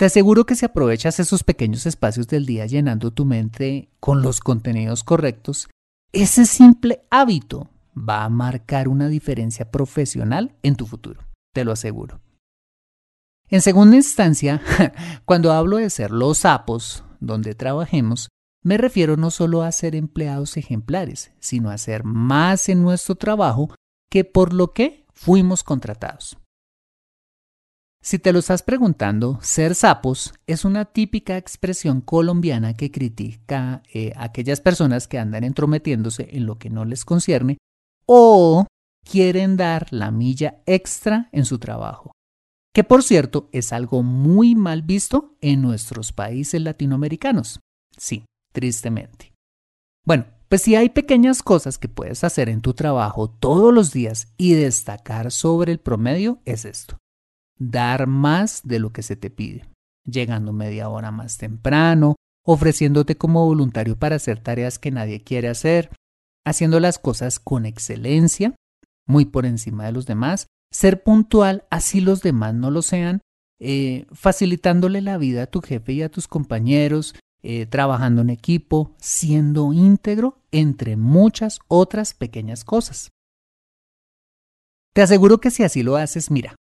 Te 0.00 0.06
aseguro 0.06 0.46
que 0.46 0.54
si 0.54 0.64
aprovechas 0.64 1.20
esos 1.20 1.44
pequeños 1.44 1.84
espacios 1.84 2.26
del 2.26 2.46
día 2.46 2.64
llenando 2.64 3.10
tu 3.10 3.26
mente 3.26 3.90
con 4.00 4.22
los 4.22 4.40
contenidos 4.40 5.04
correctos, 5.04 5.68
ese 6.10 6.46
simple 6.46 7.02
hábito 7.10 7.68
va 7.94 8.24
a 8.24 8.30
marcar 8.30 8.88
una 8.88 9.10
diferencia 9.10 9.70
profesional 9.70 10.56
en 10.62 10.76
tu 10.76 10.86
futuro, 10.86 11.20
te 11.52 11.66
lo 11.66 11.72
aseguro. 11.72 12.18
En 13.50 13.60
segunda 13.60 13.94
instancia, 13.94 14.62
cuando 15.26 15.52
hablo 15.52 15.76
de 15.76 15.90
ser 15.90 16.12
los 16.12 16.38
sapos 16.38 17.04
donde 17.20 17.54
trabajemos, 17.54 18.30
me 18.62 18.78
refiero 18.78 19.18
no 19.18 19.30
solo 19.30 19.62
a 19.62 19.70
ser 19.70 19.94
empleados 19.94 20.56
ejemplares, 20.56 21.30
sino 21.40 21.68
a 21.68 21.76
ser 21.76 22.04
más 22.04 22.70
en 22.70 22.80
nuestro 22.80 23.16
trabajo 23.16 23.74
que 24.08 24.24
por 24.24 24.54
lo 24.54 24.72
que 24.72 25.04
fuimos 25.12 25.62
contratados. 25.62 26.38
Si 28.02 28.18
te 28.18 28.32
lo 28.32 28.38
estás 28.38 28.62
preguntando, 28.62 29.38
ser 29.42 29.74
sapos 29.74 30.32
es 30.46 30.64
una 30.64 30.86
típica 30.86 31.36
expresión 31.36 32.00
colombiana 32.00 32.74
que 32.74 32.90
critica 32.90 33.82
eh, 33.92 34.12
a 34.16 34.24
aquellas 34.24 34.60
personas 34.60 35.06
que 35.06 35.18
andan 35.18 35.44
entrometiéndose 35.44 36.28
en 36.32 36.46
lo 36.46 36.58
que 36.58 36.70
no 36.70 36.84
les 36.84 37.04
concierne 37.04 37.58
o 38.06 38.66
quieren 39.04 39.56
dar 39.56 39.88
la 39.90 40.10
milla 40.10 40.62
extra 40.66 41.28
en 41.32 41.44
su 41.44 41.58
trabajo 41.58 42.12
que 42.72 42.84
por 42.84 43.02
cierto 43.02 43.48
es 43.52 43.72
algo 43.72 44.02
muy 44.02 44.54
mal 44.54 44.82
visto 44.82 45.36
en 45.40 45.62
nuestros 45.62 46.12
países 46.12 46.60
latinoamericanos. 46.60 47.60
Sí, 47.96 48.24
tristemente. 48.52 49.32
Bueno, 50.06 50.26
pues 50.48 50.62
si 50.62 50.76
hay 50.76 50.88
pequeñas 50.88 51.42
cosas 51.42 51.78
que 51.78 51.88
puedes 51.88 52.24
hacer 52.24 52.48
en 52.48 52.60
tu 52.60 52.74
trabajo 52.74 53.28
todos 53.28 53.74
los 53.74 53.92
días 53.92 54.32
y 54.36 54.54
destacar 54.54 55.30
sobre 55.30 55.72
el 55.72 55.78
promedio, 55.78 56.40
es 56.44 56.64
esto. 56.64 56.96
Dar 57.60 58.08
más 58.08 58.62
de 58.64 58.80
lo 58.80 58.90
que 58.90 59.02
se 59.02 59.14
te 59.14 59.30
pide, 59.30 59.64
llegando 60.04 60.52
media 60.52 60.88
hora 60.88 61.12
más 61.12 61.38
temprano, 61.38 62.16
ofreciéndote 62.44 63.16
como 63.16 63.46
voluntario 63.46 63.96
para 63.96 64.16
hacer 64.16 64.40
tareas 64.40 64.80
que 64.80 64.90
nadie 64.90 65.22
quiere 65.22 65.48
hacer, 65.48 65.90
haciendo 66.44 66.80
las 66.80 66.98
cosas 66.98 67.38
con 67.38 67.66
excelencia, 67.66 68.56
muy 69.06 69.26
por 69.26 69.46
encima 69.46 69.84
de 69.84 69.92
los 69.92 70.06
demás 70.06 70.48
ser 70.70 71.02
puntual, 71.02 71.64
así 71.70 72.00
los 72.00 72.22
demás 72.22 72.54
no 72.54 72.70
lo 72.70 72.82
sean, 72.82 73.20
eh, 73.58 74.06
facilitándole 74.12 75.00
la 75.00 75.18
vida 75.18 75.42
a 75.42 75.46
tu 75.46 75.60
jefe 75.60 75.92
y 75.92 76.02
a 76.02 76.10
tus 76.10 76.28
compañeros, 76.28 77.14
eh, 77.42 77.66
trabajando 77.66 78.22
en 78.22 78.30
equipo, 78.30 78.94
siendo 78.98 79.72
íntegro, 79.72 80.38
entre 80.52 80.96
muchas 80.96 81.58
otras 81.68 82.14
pequeñas 82.14 82.64
cosas. 82.64 83.10
Te 84.92 85.02
aseguro 85.02 85.40
que 85.40 85.50
si 85.50 85.62
así 85.62 85.82
lo 85.82 85.96
haces, 85.96 86.30
mira, 86.30 86.54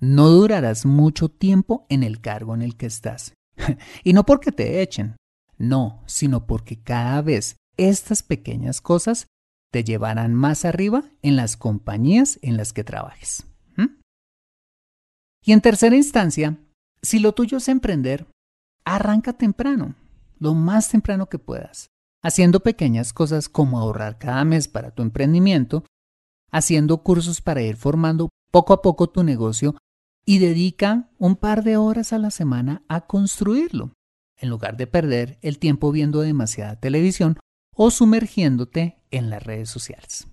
no 0.00 0.28
durarás 0.28 0.86
mucho 0.86 1.28
tiempo 1.28 1.86
en 1.88 2.02
el 2.02 2.20
cargo 2.20 2.54
en 2.54 2.62
el 2.62 2.76
que 2.76 2.86
estás. 2.86 3.34
y 4.04 4.12
no 4.12 4.24
porque 4.24 4.52
te 4.52 4.82
echen, 4.82 5.16
no, 5.56 6.02
sino 6.06 6.46
porque 6.46 6.80
cada 6.82 7.20
vez 7.22 7.56
estas 7.76 8.22
pequeñas 8.22 8.80
cosas 8.80 9.26
te 9.72 9.84
llevarán 9.84 10.34
más 10.34 10.64
arriba 10.64 11.04
en 11.22 11.36
las 11.36 11.56
compañías 11.56 12.38
en 12.42 12.56
las 12.56 12.72
que 12.72 12.84
trabajes. 12.84 13.44
Y 15.44 15.52
en 15.52 15.60
tercera 15.60 15.96
instancia, 15.96 16.58
si 17.00 17.20
lo 17.20 17.32
tuyo 17.32 17.58
es 17.58 17.68
emprender, 17.68 18.26
arranca 18.84 19.32
temprano, 19.32 19.94
lo 20.38 20.54
más 20.54 20.90
temprano 20.90 21.28
que 21.28 21.38
puedas, 21.38 21.88
haciendo 22.22 22.60
pequeñas 22.60 23.12
cosas 23.12 23.48
como 23.48 23.78
ahorrar 23.78 24.18
cada 24.18 24.44
mes 24.44 24.68
para 24.68 24.90
tu 24.90 25.02
emprendimiento, 25.02 25.84
haciendo 26.50 27.02
cursos 27.02 27.40
para 27.40 27.62
ir 27.62 27.76
formando 27.76 28.28
poco 28.50 28.72
a 28.72 28.82
poco 28.82 29.08
tu 29.08 29.22
negocio 29.22 29.76
y 30.28 30.40
dedica 30.40 31.08
un 31.16 31.36
par 31.36 31.64
de 31.64 31.78
horas 31.78 32.12
a 32.12 32.18
la 32.18 32.30
semana 32.30 32.82
a 32.86 33.06
construirlo, 33.06 33.94
en 34.36 34.50
lugar 34.50 34.76
de 34.76 34.86
perder 34.86 35.38
el 35.40 35.58
tiempo 35.58 35.90
viendo 35.90 36.20
demasiada 36.20 36.78
televisión 36.78 37.38
o 37.74 37.90
sumergiéndote 37.90 38.98
en 39.10 39.30
las 39.30 39.42
redes 39.42 39.70
sociales. 39.70 40.28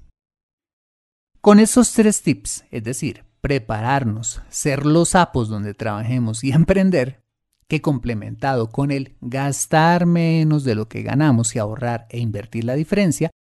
Con 1.40 1.60
esos 1.60 1.94
tres 1.94 2.24
tips, 2.24 2.66
es 2.72 2.84
decir, 2.84 3.24
prepararnos, 3.40 4.42
ser 4.50 4.86
los 4.86 5.10
sapos 5.12 5.48
donde 5.48 5.74
trabajemos 5.74 6.44
y 6.44 6.52
emprender, 6.52 7.24
que 7.70 7.82
complementado 7.82 8.72
con 8.72 8.92
el 8.92 9.16
gastar 9.22 10.06
menos 10.06 10.66
de 10.66 10.76
lo 10.76 10.90
que 10.90 11.04
ganamos 11.04 11.56
y 11.56 11.60
ahorrar 11.60 12.06
e 12.10 12.20
invertir 12.20 12.66
la 12.66 12.76
diferencia, 12.76 13.32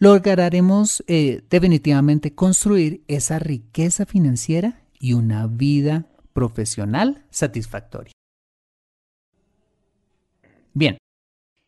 lograremos 0.00 1.04
eh, 1.06 1.44
definitivamente 1.48 2.34
construir 2.34 3.04
esa 3.06 3.38
riqueza 3.38 4.06
financiera 4.06 4.82
y 4.98 5.12
una 5.12 5.46
vida 5.46 6.06
profesional 6.32 7.24
satisfactoria. 7.30 8.12
Bien, 10.74 10.98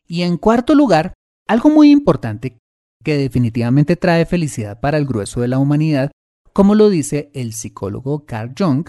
y 0.06 0.22
en 0.22 0.36
cuarto 0.36 0.74
lugar, 0.74 1.14
algo 1.48 1.70
muy 1.70 1.90
importante 1.90 2.58
que 3.02 3.16
definitivamente 3.16 3.96
trae 3.96 4.26
felicidad 4.26 4.80
para 4.80 4.98
el 4.98 5.06
grueso 5.06 5.40
de 5.40 5.48
la 5.48 5.58
humanidad, 5.58 6.10
como 6.52 6.74
lo 6.74 6.90
dice 6.90 7.30
el 7.34 7.52
psicólogo 7.52 8.26
Carl 8.26 8.54
Jung, 8.56 8.88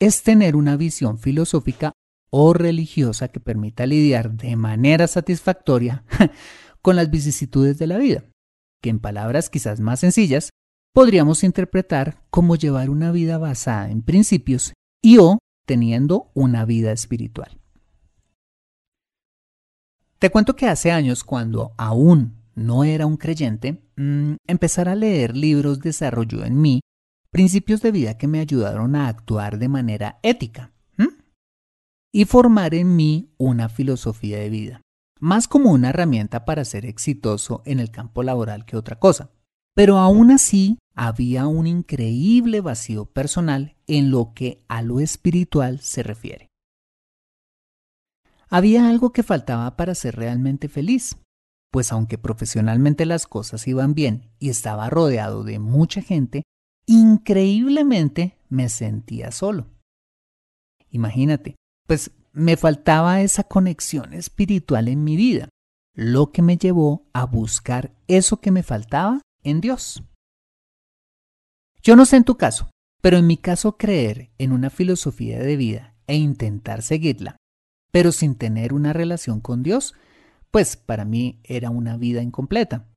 es 0.00 0.22
tener 0.22 0.56
una 0.56 0.76
visión 0.76 1.18
filosófica 1.18 1.92
o 2.30 2.52
religiosa 2.52 3.28
que 3.28 3.40
permita 3.40 3.86
lidiar 3.86 4.32
de 4.32 4.56
manera 4.56 5.06
satisfactoria 5.08 6.04
con 6.82 6.96
las 6.96 7.10
vicisitudes 7.10 7.78
de 7.78 7.86
la 7.86 7.98
vida, 7.98 8.24
que 8.82 8.90
en 8.90 9.00
palabras 9.00 9.50
quizás 9.50 9.80
más 9.80 10.00
sencillas 10.00 10.50
podríamos 10.92 11.44
interpretar 11.44 12.22
como 12.30 12.56
llevar 12.56 12.90
una 12.90 13.12
vida 13.12 13.38
basada 13.38 13.90
en 13.90 14.02
principios 14.02 14.72
y 15.02 15.18
o 15.18 15.38
teniendo 15.66 16.30
una 16.34 16.64
vida 16.64 16.92
espiritual. 16.92 17.60
Te 20.18 20.30
cuento 20.30 20.54
que 20.54 20.66
hace 20.66 20.92
años, 20.92 21.24
cuando 21.24 21.72
aún 21.78 22.36
no 22.54 22.84
era 22.84 23.06
un 23.06 23.16
creyente, 23.16 23.82
mm, 23.96 24.34
empezar 24.46 24.88
a 24.88 24.94
leer 24.94 25.36
libros 25.36 25.80
desarrolló 25.80 26.44
en 26.44 26.60
mí 26.60 26.80
principios 27.30 27.80
de 27.80 27.92
vida 27.92 28.18
que 28.18 28.26
me 28.26 28.40
ayudaron 28.40 28.96
a 28.96 29.08
actuar 29.08 29.58
de 29.58 29.68
manera 29.68 30.18
ética 30.22 30.72
y 32.12 32.24
formar 32.24 32.74
en 32.74 32.96
mí 32.96 33.32
una 33.38 33.68
filosofía 33.68 34.38
de 34.38 34.50
vida, 34.50 34.82
más 35.20 35.46
como 35.46 35.70
una 35.70 35.90
herramienta 35.90 36.44
para 36.44 36.64
ser 36.64 36.84
exitoso 36.84 37.62
en 37.64 37.78
el 37.78 37.90
campo 37.90 38.22
laboral 38.22 38.64
que 38.64 38.76
otra 38.76 38.98
cosa. 38.98 39.30
Pero 39.80 39.96
aún 39.96 40.30
así 40.30 40.76
había 40.94 41.46
un 41.46 41.66
increíble 41.66 42.60
vacío 42.60 43.06
personal 43.06 43.76
en 43.86 44.10
lo 44.10 44.34
que 44.34 44.62
a 44.68 44.82
lo 44.82 45.00
espiritual 45.00 45.80
se 45.80 46.02
refiere. 46.02 46.50
Había 48.50 48.90
algo 48.90 49.14
que 49.14 49.22
faltaba 49.22 49.78
para 49.78 49.94
ser 49.94 50.16
realmente 50.16 50.68
feliz, 50.68 51.16
pues 51.72 51.92
aunque 51.92 52.18
profesionalmente 52.18 53.06
las 53.06 53.26
cosas 53.26 53.66
iban 53.66 53.94
bien 53.94 54.30
y 54.38 54.50
estaba 54.50 54.90
rodeado 54.90 55.44
de 55.44 55.58
mucha 55.58 56.02
gente, 56.02 56.42
increíblemente 56.84 58.36
me 58.50 58.68
sentía 58.68 59.32
solo. 59.32 59.66
Imagínate, 60.90 61.56
pues 61.86 62.10
me 62.34 62.58
faltaba 62.58 63.22
esa 63.22 63.44
conexión 63.44 64.12
espiritual 64.12 64.88
en 64.88 65.04
mi 65.04 65.16
vida, 65.16 65.48
lo 65.94 66.32
que 66.32 66.42
me 66.42 66.58
llevó 66.58 67.06
a 67.14 67.24
buscar 67.24 67.94
eso 68.08 68.42
que 68.42 68.50
me 68.50 68.62
faltaba 68.62 69.22
en 69.44 69.60
Dios. 69.60 70.02
Yo 71.82 71.96
no 71.96 72.04
sé 72.04 72.16
en 72.16 72.24
tu 72.24 72.36
caso, 72.36 72.70
pero 73.00 73.16
en 73.16 73.26
mi 73.26 73.36
caso 73.36 73.76
creer 73.76 74.30
en 74.38 74.52
una 74.52 74.70
filosofía 74.70 75.38
de 75.38 75.56
vida 75.56 75.94
e 76.06 76.16
intentar 76.16 76.82
seguirla, 76.82 77.36
pero 77.90 78.12
sin 78.12 78.34
tener 78.34 78.72
una 78.72 78.92
relación 78.92 79.40
con 79.40 79.62
Dios, 79.62 79.94
pues 80.50 80.76
para 80.76 81.04
mí 81.04 81.40
era 81.44 81.70
una 81.70 81.96
vida 81.96 82.22
incompleta. 82.22 82.88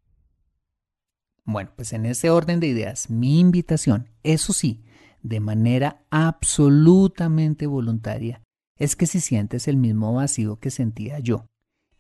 Bueno, 1.46 1.72
pues 1.76 1.94
en 1.94 2.06
ese 2.06 2.30
orden 2.30 2.60
de 2.60 2.68
ideas, 2.68 3.10
mi 3.10 3.40
invitación, 3.40 4.10
eso 4.24 4.54
sí, 4.54 4.84
de 5.22 5.40
manera 5.40 6.06
absolutamente 6.10 7.68
voluntaria, 7.68 8.42
es 8.78 8.96
que 8.96 9.06
si 9.06 9.20
sientes 9.20 9.68
el 9.68 9.78
mismo 9.78 10.14
vacío 10.14 10.58
que 10.58 10.72
sentía 10.72 11.20
yo, 11.20 11.46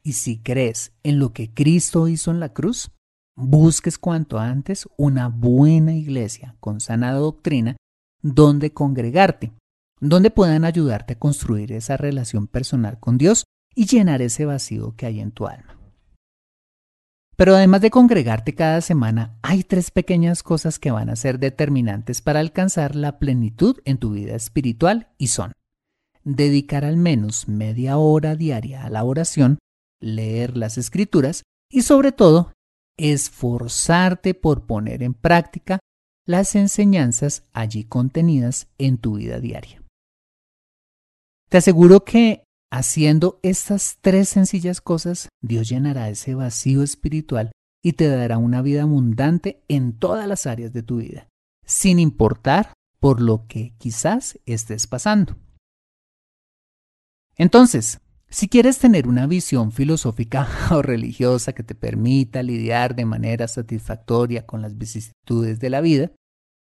y 0.01 0.13
si 0.13 0.41
crees 0.41 0.93
en 1.03 1.19
lo 1.19 1.33
que 1.33 1.53
Cristo 1.53 2.07
hizo 2.07 2.31
en 2.31 2.39
la 2.39 2.53
cruz, 2.53 2.91
busques 3.35 3.97
cuanto 3.97 4.39
antes 4.39 4.87
una 4.97 5.29
buena 5.29 5.93
iglesia 5.93 6.55
con 6.59 6.79
sana 6.79 7.13
doctrina 7.13 7.75
donde 8.21 8.71
congregarte, 8.71 9.53
donde 9.99 10.31
puedan 10.31 10.65
ayudarte 10.65 11.13
a 11.13 11.19
construir 11.19 11.71
esa 11.71 11.97
relación 11.97 12.47
personal 12.47 12.99
con 12.99 13.17
Dios 13.17 13.45
y 13.75 13.85
llenar 13.85 14.21
ese 14.21 14.45
vacío 14.45 14.95
que 14.95 15.05
hay 15.05 15.19
en 15.19 15.31
tu 15.31 15.47
alma. 15.47 15.77
Pero 17.35 17.55
además 17.55 17.81
de 17.81 17.89
congregarte 17.89 18.53
cada 18.53 18.79
semana, 18.81 19.37
hay 19.41 19.63
tres 19.63 19.89
pequeñas 19.89 20.43
cosas 20.43 20.77
que 20.77 20.91
van 20.91 21.09
a 21.09 21.15
ser 21.15 21.39
determinantes 21.39 22.21
para 22.21 22.39
alcanzar 22.39 22.95
la 22.95 23.17
plenitud 23.17 23.79
en 23.85 23.97
tu 23.97 24.11
vida 24.11 24.35
espiritual 24.35 25.09
y 25.17 25.27
son 25.27 25.51
dedicar 26.23 26.85
al 26.85 26.97
menos 26.97 27.47
media 27.47 27.97
hora 27.97 28.35
diaria 28.35 28.85
a 28.85 28.89
la 28.89 29.03
oración, 29.03 29.59
leer 29.99 30.57
las 30.57 30.77
escrituras 30.77 31.43
y 31.69 31.81
sobre 31.81 32.11
todo 32.11 32.53
esforzarte 32.97 34.33
por 34.33 34.65
poner 34.65 35.03
en 35.03 35.13
práctica 35.13 35.79
las 36.25 36.55
enseñanzas 36.55 37.43
allí 37.53 37.83
contenidas 37.83 38.67
en 38.77 38.97
tu 38.97 39.15
vida 39.15 39.39
diaria. 39.39 39.81
Te 41.49 41.57
aseguro 41.57 42.03
que 42.03 42.43
haciendo 42.71 43.39
estas 43.43 43.97
tres 44.01 44.29
sencillas 44.29 44.81
cosas, 44.81 45.29
Dios 45.41 45.69
llenará 45.69 46.09
ese 46.09 46.33
vacío 46.33 46.81
espiritual 46.81 47.51
y 47.83 47.93
te 47.93 48.07
dará 48.07 48.37
una 48.37 48.61
vida 48.61 48.83
abundante 48.83 49.63
en 49.67 49.93
todas 49.93 50.27
las 50.27 50.47
áreas 50.47 50.73
de 50.73 50.81
tu 50.81 50.97
vida, 50.97 51.27
sin 51.65 51.99
importar 51.99 52.73
por 52.99 53.21
lo 53.21 53.45
que 53.47 53.75
quizás 53.77 54.39
estés 54.45 54.87
pasando. 54.87 55.35
Entonces, 57.35 57.99
si 58.33 58.47
quieres 58.47 58.79
tener 58.79 59.07
una 59.07 59.27
visión 59.27 59.71
filosófica 59.71 60.47
o 60.71 60.81
religiosa 60.81 61.53
que 61.53 61.61
te 61.61 61.75
permita 61.75 62.41
lidiar 62.41 62.95
de 62.95 63.05
manera 63.05 63.47
satisfactoria 63.47 64.47
con 64.47 64.63
las 64.63 64.75
vicisitudes 64.75 65.59
de 65.59 65.69
la 65.69 65.81
vida, 65.81 66.11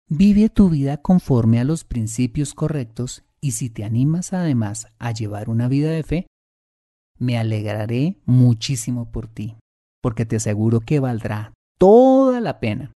vive 0.08 0.50
tu 0.50 0.70
vida 0.70 0.98
conforme 0.98 1.60
a 1.60 1.64
los 1.64 1.84
principios 1.84 2.54
correctos 2.54 3.24
y 3.42 3.54
si 3.54 3.72
te 3.72 3.84
animas 3.84 4.34
además 4.34 4.88
a 5.00 5.12
llevar 5.12 5.50
una 5.50 5.68
vida 5.68 5.90
de 5.90 6.04
fe, 6.04 6.28
me 7.18 7.40
alegraré 7.40 8.22
muchísimo 8.26 9.12
por 9.12 9.28
ti, 9.28 9.56
porque 10.04 10.28
te 10.28 10.36
aseguro 10.36 10.82
que 10.82 11.00
valdrá 11.00 11.54
toda 11.80 12.40
la 12.40 12.60
pena. 12.60 12.92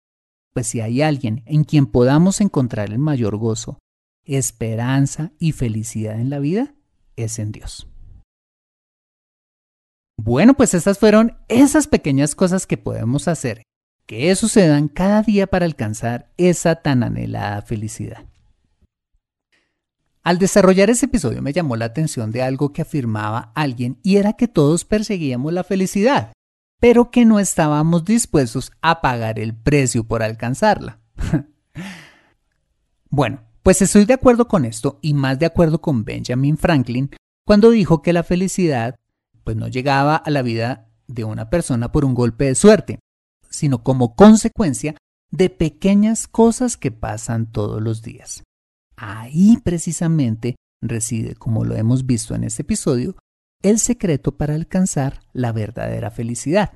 Pues 0.54 0.68
si 0.68 0.82
hay 0.82 1.02
alguien 1.02 1.44
en 1.46 1.64
quien 1.64 1.86
podamos 1.86 2.42
encontrar 2.42 2.90
el 2.92 3.00
mayor 3.00 3.38
gozo, 3.38 3.80
esperanza 4.26 5.32
y 5.40 5.54
felicidad 5.54 6.20
en 6.20 6.30
la 6.30 6.40
vida, 6.40 6.76
es 7.16 7.40
en 7.40 7.54
Dios. 7.54 7.88
Bueno, 10.22 10.54
pues 10.54 10.74
estas 10.74 11.00
fueron 11.00 11.38
esas 11.48 11.88
pequeñas 11.88 12.36
cosas 12.36 12.68
que 12.68 12.76
podemos 12.76 13.30
hacer 13.30 13.64
que 14.06 14.36
sucedan 14.36 14.90
cada 14.90 15.22
día 15.22 15.48
para 15.48 15.66
alcanzar 15.66 16.30
esa 16.36 16.76
tan 16.76 17.04
anhelada 17.04 17.62
felicidad. 17.62 18.26
Al 20.22 20.38
desarrollar 20.38 20.90
ese 20.90 21.06
episodio 21.06 21.42
me 21.42 21.54
llamó 21.54 21.78
la 21.78 21.86
atención 21.86 22.32
de 22.32 22.44
algo 22.44 22.74
que 22.74 22.82
afirmaba 22.82 23.54
alguien 23.56 23.98
y 24.04 24.18
era 24.18 24.34
que 24.34 24.50
todos 24.50 24.84
perseguíamos 24.84 25.54
la 25.54 25.64
felicidad, 25.64 26.34
pero 26.82 27.12
que 27.12 27.24
no 27.24 27.40
estábamos 27.40 28.04
dispuestos 28.04 28.74
a 28.82 29.00
pagar 29.00 29.40
el 29.40 29.56
precio 29.56 30.04
por 30.04 30.22
alcanzarla. 30.22 31.00
bueno, 33.10 33.44
pues 33.64 33.82
estoy 33.82 34.04
de 34.04 34.16
acuerdo 34.16 34.50
con 34.50 34.66
esto 34.66 35.00
y 35.02 35.14
más 35.14 35.40
de 35.40 35.46
acuerdo 35.46 35.80
con 35.80 36.04
Benjamin 36.04 36.58
Franklin 36.58 37.10
cuando 37.46 37.70
dijo 37.70 38.02
que 38.02 38.12
la 38.12 38.24
felicidad 38.24 38.96
pues 39.50 39.58
no 39.58 39.68
llegaba 39.68 40.16
a 40.16 40.30
la 40.30 40.44
vida 40.44 40.92
de 41.08 41.24
una 41.24 41.50
persona 41.50 41.92
por 41.92 42.06
un 42.06 42.14
golpe 42.14 42.46
de 42.46 42.54
suerte, 42.54 43.00
sino 43.50 43.84
como 43.84 44.14
consecuencia 44.14 44.96
de 45.32 45.50
pequeñas 45.50 46.28
cosas 46.28 46.78
que 46.78 46.92
pasan 46.92 47.52
todos 47.52 47.82
los 47.82 48.04
días. 48.04 48.44
ahí 48.96 49.58
precisamente 49.64 50.56
reside, 50.84 51.34
como 51.34 51.66
lo 51.66 51.76
hemos 51.76 52.06
visto 52.06 52.36
en 52.36 52.44
este 52.44 52.62
episodio, 52.62 53.16
el 53.64 53.80
secreto 53.80 54.38
para 54.38 54.54
alcanzar 54.54 55.22
la 55.34 55.52
verdadera 55.52 56.12
felicidad. 56.12 56.74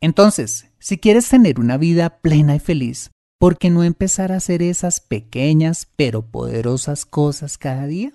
Entonces, 0.00 0.72
si 0.78 0.96
quieres 0.96 1.28
tener 1.28 1.60
una 1.60 1.76
vida 1.76 2.20
plena 2.20 2.56
y 2.56 2.60
feliz, 2.60 3.10
¿por 3.38 3.58
qué 3.58 3.68
no 3.68 3.84
empezar 3.84 4.32
a 4.32 4.36
hacer 4.36 4.62
esas 4.62 5.00
pequeñas 5.00 5.86
pero 5.96 6.30
poderosas 6.30 7.04
cosas 7.04 7.58
cada 7.58 7.86
día? 7.86 8.14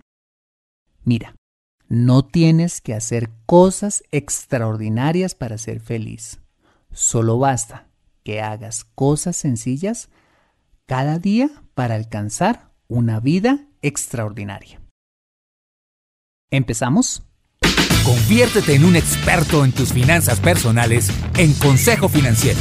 Mira, 1.03 1.35
no 1.87 2.25
tienes 2.25 2.81
que 2.81 2.93
hacer 2.93 3.29
cosas 3.45 4.03
extraordinarias 4.11 5.35
para 5.35 5.57
ser 5.57 5.79
feliz. 5.79 6.39
Solo 6.91 7.37
basta 7.37 7.87
que 8.23 8.41
hagas 8.41 8.83
cosas 8.83 9.35
sencillas 9.35 10.09
cada 10.85 11.19
día 11.19 11.49
para 11.73 11.95
alcanzar 11.95 12.71
una 12.87 13.19
vida 13.19 13.67
extraordinaria. 13.81 14.81
¿Empezamos? 16.51 17.23
Conviértete 18.03 18.75
en 18.75 18.85
un 18.85 18.95
experto 18.95 19.65
en 19.65 19.71
tus 19.71 19.91
finanzas 19.91 20.39
personales 20.39 21.09
en 21.37 21.53
Consejo 21.53 22.07
Financiero. 22.07 22.59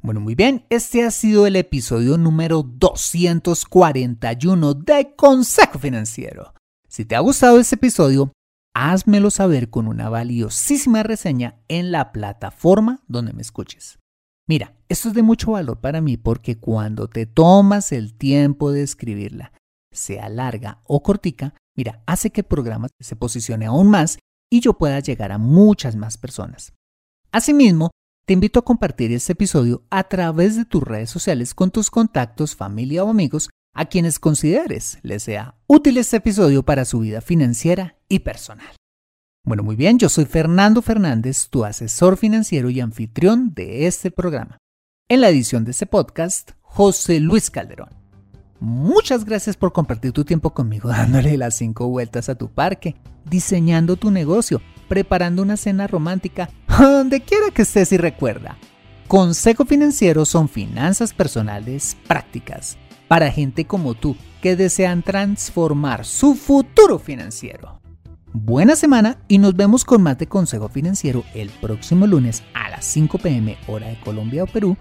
Bueno, 0.00 0.20
muy 0.20 0.34
bien, 0.34 0.64
este 0.70 1.04
ha 1.04 1.10
sido 1.10 1.46
el 1.46 1.56
episodio 1.56 2.16
número 2.16 2.62
241 2.62 4.74
de 4.74 5.14
Consejo 5.14 5.78
Financiero. 5.78 6.54
Si 6.90 7.04
te 7.04 7.14
ha 7.14 7.20
gustado 7.20 7.60
este 7.60 7.76
episodio, 7.76 8.32
házmelo 8.74 9.30
saber 9.30 9.70
con 9.70 9.86
una 9.86 10.08
valiosísima 10.08 11.04
reseña 11.04 11.62
en 11.68 11.92
la 11.92 12.10
plataforma 12.10 13.04
donde 13.06 13.32
me 13.32 13.42
escuches. 13.42 14.00
Mira, 14.48 14.74
esto 14.88 15.06
es 15.06 15.14
de 15.14 15.22
mucho 15.22 15.52
valor 15.52 15.80
para 15.80 16.00
mí 16.00 16.16
porque 16.16 16.58
cuando 16.58 17.06
te 17.06 17.26
tomas 17.26 17.92
el 17.92 18.14
tiempo 18.14 18.72
de 18.72 18.82
escribirla, 18.82 19.52
sea 19.92 20.28
larga 20.28 20.80
o 20.84 21.00
cortica, 21.04 21.54
mira, 21.76 22.02
hace 22.06 22.30
que 22.30 22.40
el 22.40 22.48
programa 22.48 22.88
se 22.98 23.14
posicione 23.14 23.66
aún 23.66 23.88
más 23.88 24.18
y 24.50 24.58
yo 24.58 24.72
pueda 24.72 24.98
llegar 24.98 25.30
a 25.30 25.38
muchas 25.38 25.94
más 25.94 26.18
personas. 26.18 26.72
Asimismo, 27.30 27.92
te 28.26 28.32
invito 28.32 28.58
a 28.58 28.64
compartir 28.64 29.12
este 29.12 29.34
episodio 29.34 29.84
a 29.90 30.08
través 30.08 30.56
de 30.56 30.64
tus 30.64 30.82
redes 30.82 31.10
sociales 31.10 31.54
con 31.54 31.70
tus 31.70 31.88
contactos, 31.88 32.56
familia 32.56 33.04
o 33.04 33.10
amigos 33.10 33.48
a 33.74 33.86
quienes 33.86 34.18
consideres 34.18 34.98
les 35.02 35.22
sea 35.22 35.54
útil 35.66 35.98
este 35.98 36.18
episodio 36.18 36.62
para 36.62 36.84
su 36.84 37.00
vida 37.00 37.20
financiera 37.20 37.96
y 38.08 38.20
personal. 38.20 38.74
Bueno, 39.44 39.62
muy 39.62 39.76
bien, 39.76 39.98
yo 39.98 40.08
soy 40.08 40.26
Fernando 40.26 40.82
Fernández, 40.82 41.48
tu 41.48 41.64
asesor 41.64 42.16
financiero 42.16 42.68
y 42.68 42.80
anfitrión 42.80 43.54
de 43.54 43.86
este 43.86 44.10
programa. 44.10 44.58
En 45.08 45.22
la 45.22 45.28
edición 45.28 45.64
de 45.64 45.70
este 45.70 45.86
podcast, 45.86 46.52
José 46.60 47.20
Luis 47.20 47.50
Calderón. 47.50 47.88
Muchas 48.60 49.24
gracias 49.24 49.56
por 49.56 49.72
compartir 49.72 50.12
tu 50.12 50.24
tiempo 50.24 50.50
conmigo 50.50 50.88
dándole 50.90 51.36
las 51.38 51.56
cinco 51.56 51.88
vueltas 51.88 52.28
a 52.28 52.34
tu 52.34 52.48
parque, 52.48 52.96
diseñando 53.24 53.96
tu 53.96 54.10
negocio, 54.10 54.60
preparando 54.88 55.42
una 55.42 55.56
cena 55.56 55.86
romántica, 55.86 56.50
donde 56.78 57.22
quiera 57.22 57.50
que 57.50 57.62
estés 57.62 57.92
y 57.92 57.96
recuerda. 57.96 58.58
Consejo 59.08 59.64
Financiero 59.64 60.24
son 60.24 60.48
finanzas 60.48 61.12
personales 61.14 61.96
prácticas 62.06 62.76
para 63.10 63.32
gente 63.32 63.64
como 63.64 63.94
tú 63.94 64.14
que 64.40 64.54
desean 64.54 65.02
transformar 65.02 66.04
su 66.04 66.36
futuro 66.36 67.00
financiero. 67.00 67.80
Buena 68.32 68.76
semana 68.76 69.18
y 69.26 69.38
nos 69.38 69.56
vemos 69.56 69.84
con 69.84 70.00
más 70.00 70.16
de 70.16 70.28
Consejo 70.28 70.68
Financiero 70.68 71.24
el 71.34 71.50
próximo 71.60 72.06
lunes 72.06 72.44
a 72.54 72.70
las 72.70 72.84
5 72.84 73.18
pm 73.18 73.58
hora 73.66 73.88
de 73.88 73.98
Colombia 73.98 74.44
o 74.44 74.46
Perú, 74.46 74.76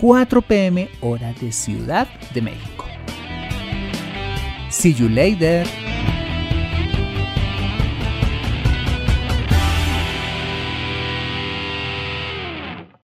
4 0.00 0.40
pm 0.40 0.88
hora 1.02 1.34
de 1.34 1.52
Ciudad 1.52 2.08
de 2.32 2.40
México. 2.40 2.86
See 4.70 4.94
you 4.94 5.10
later. 5.10 5.66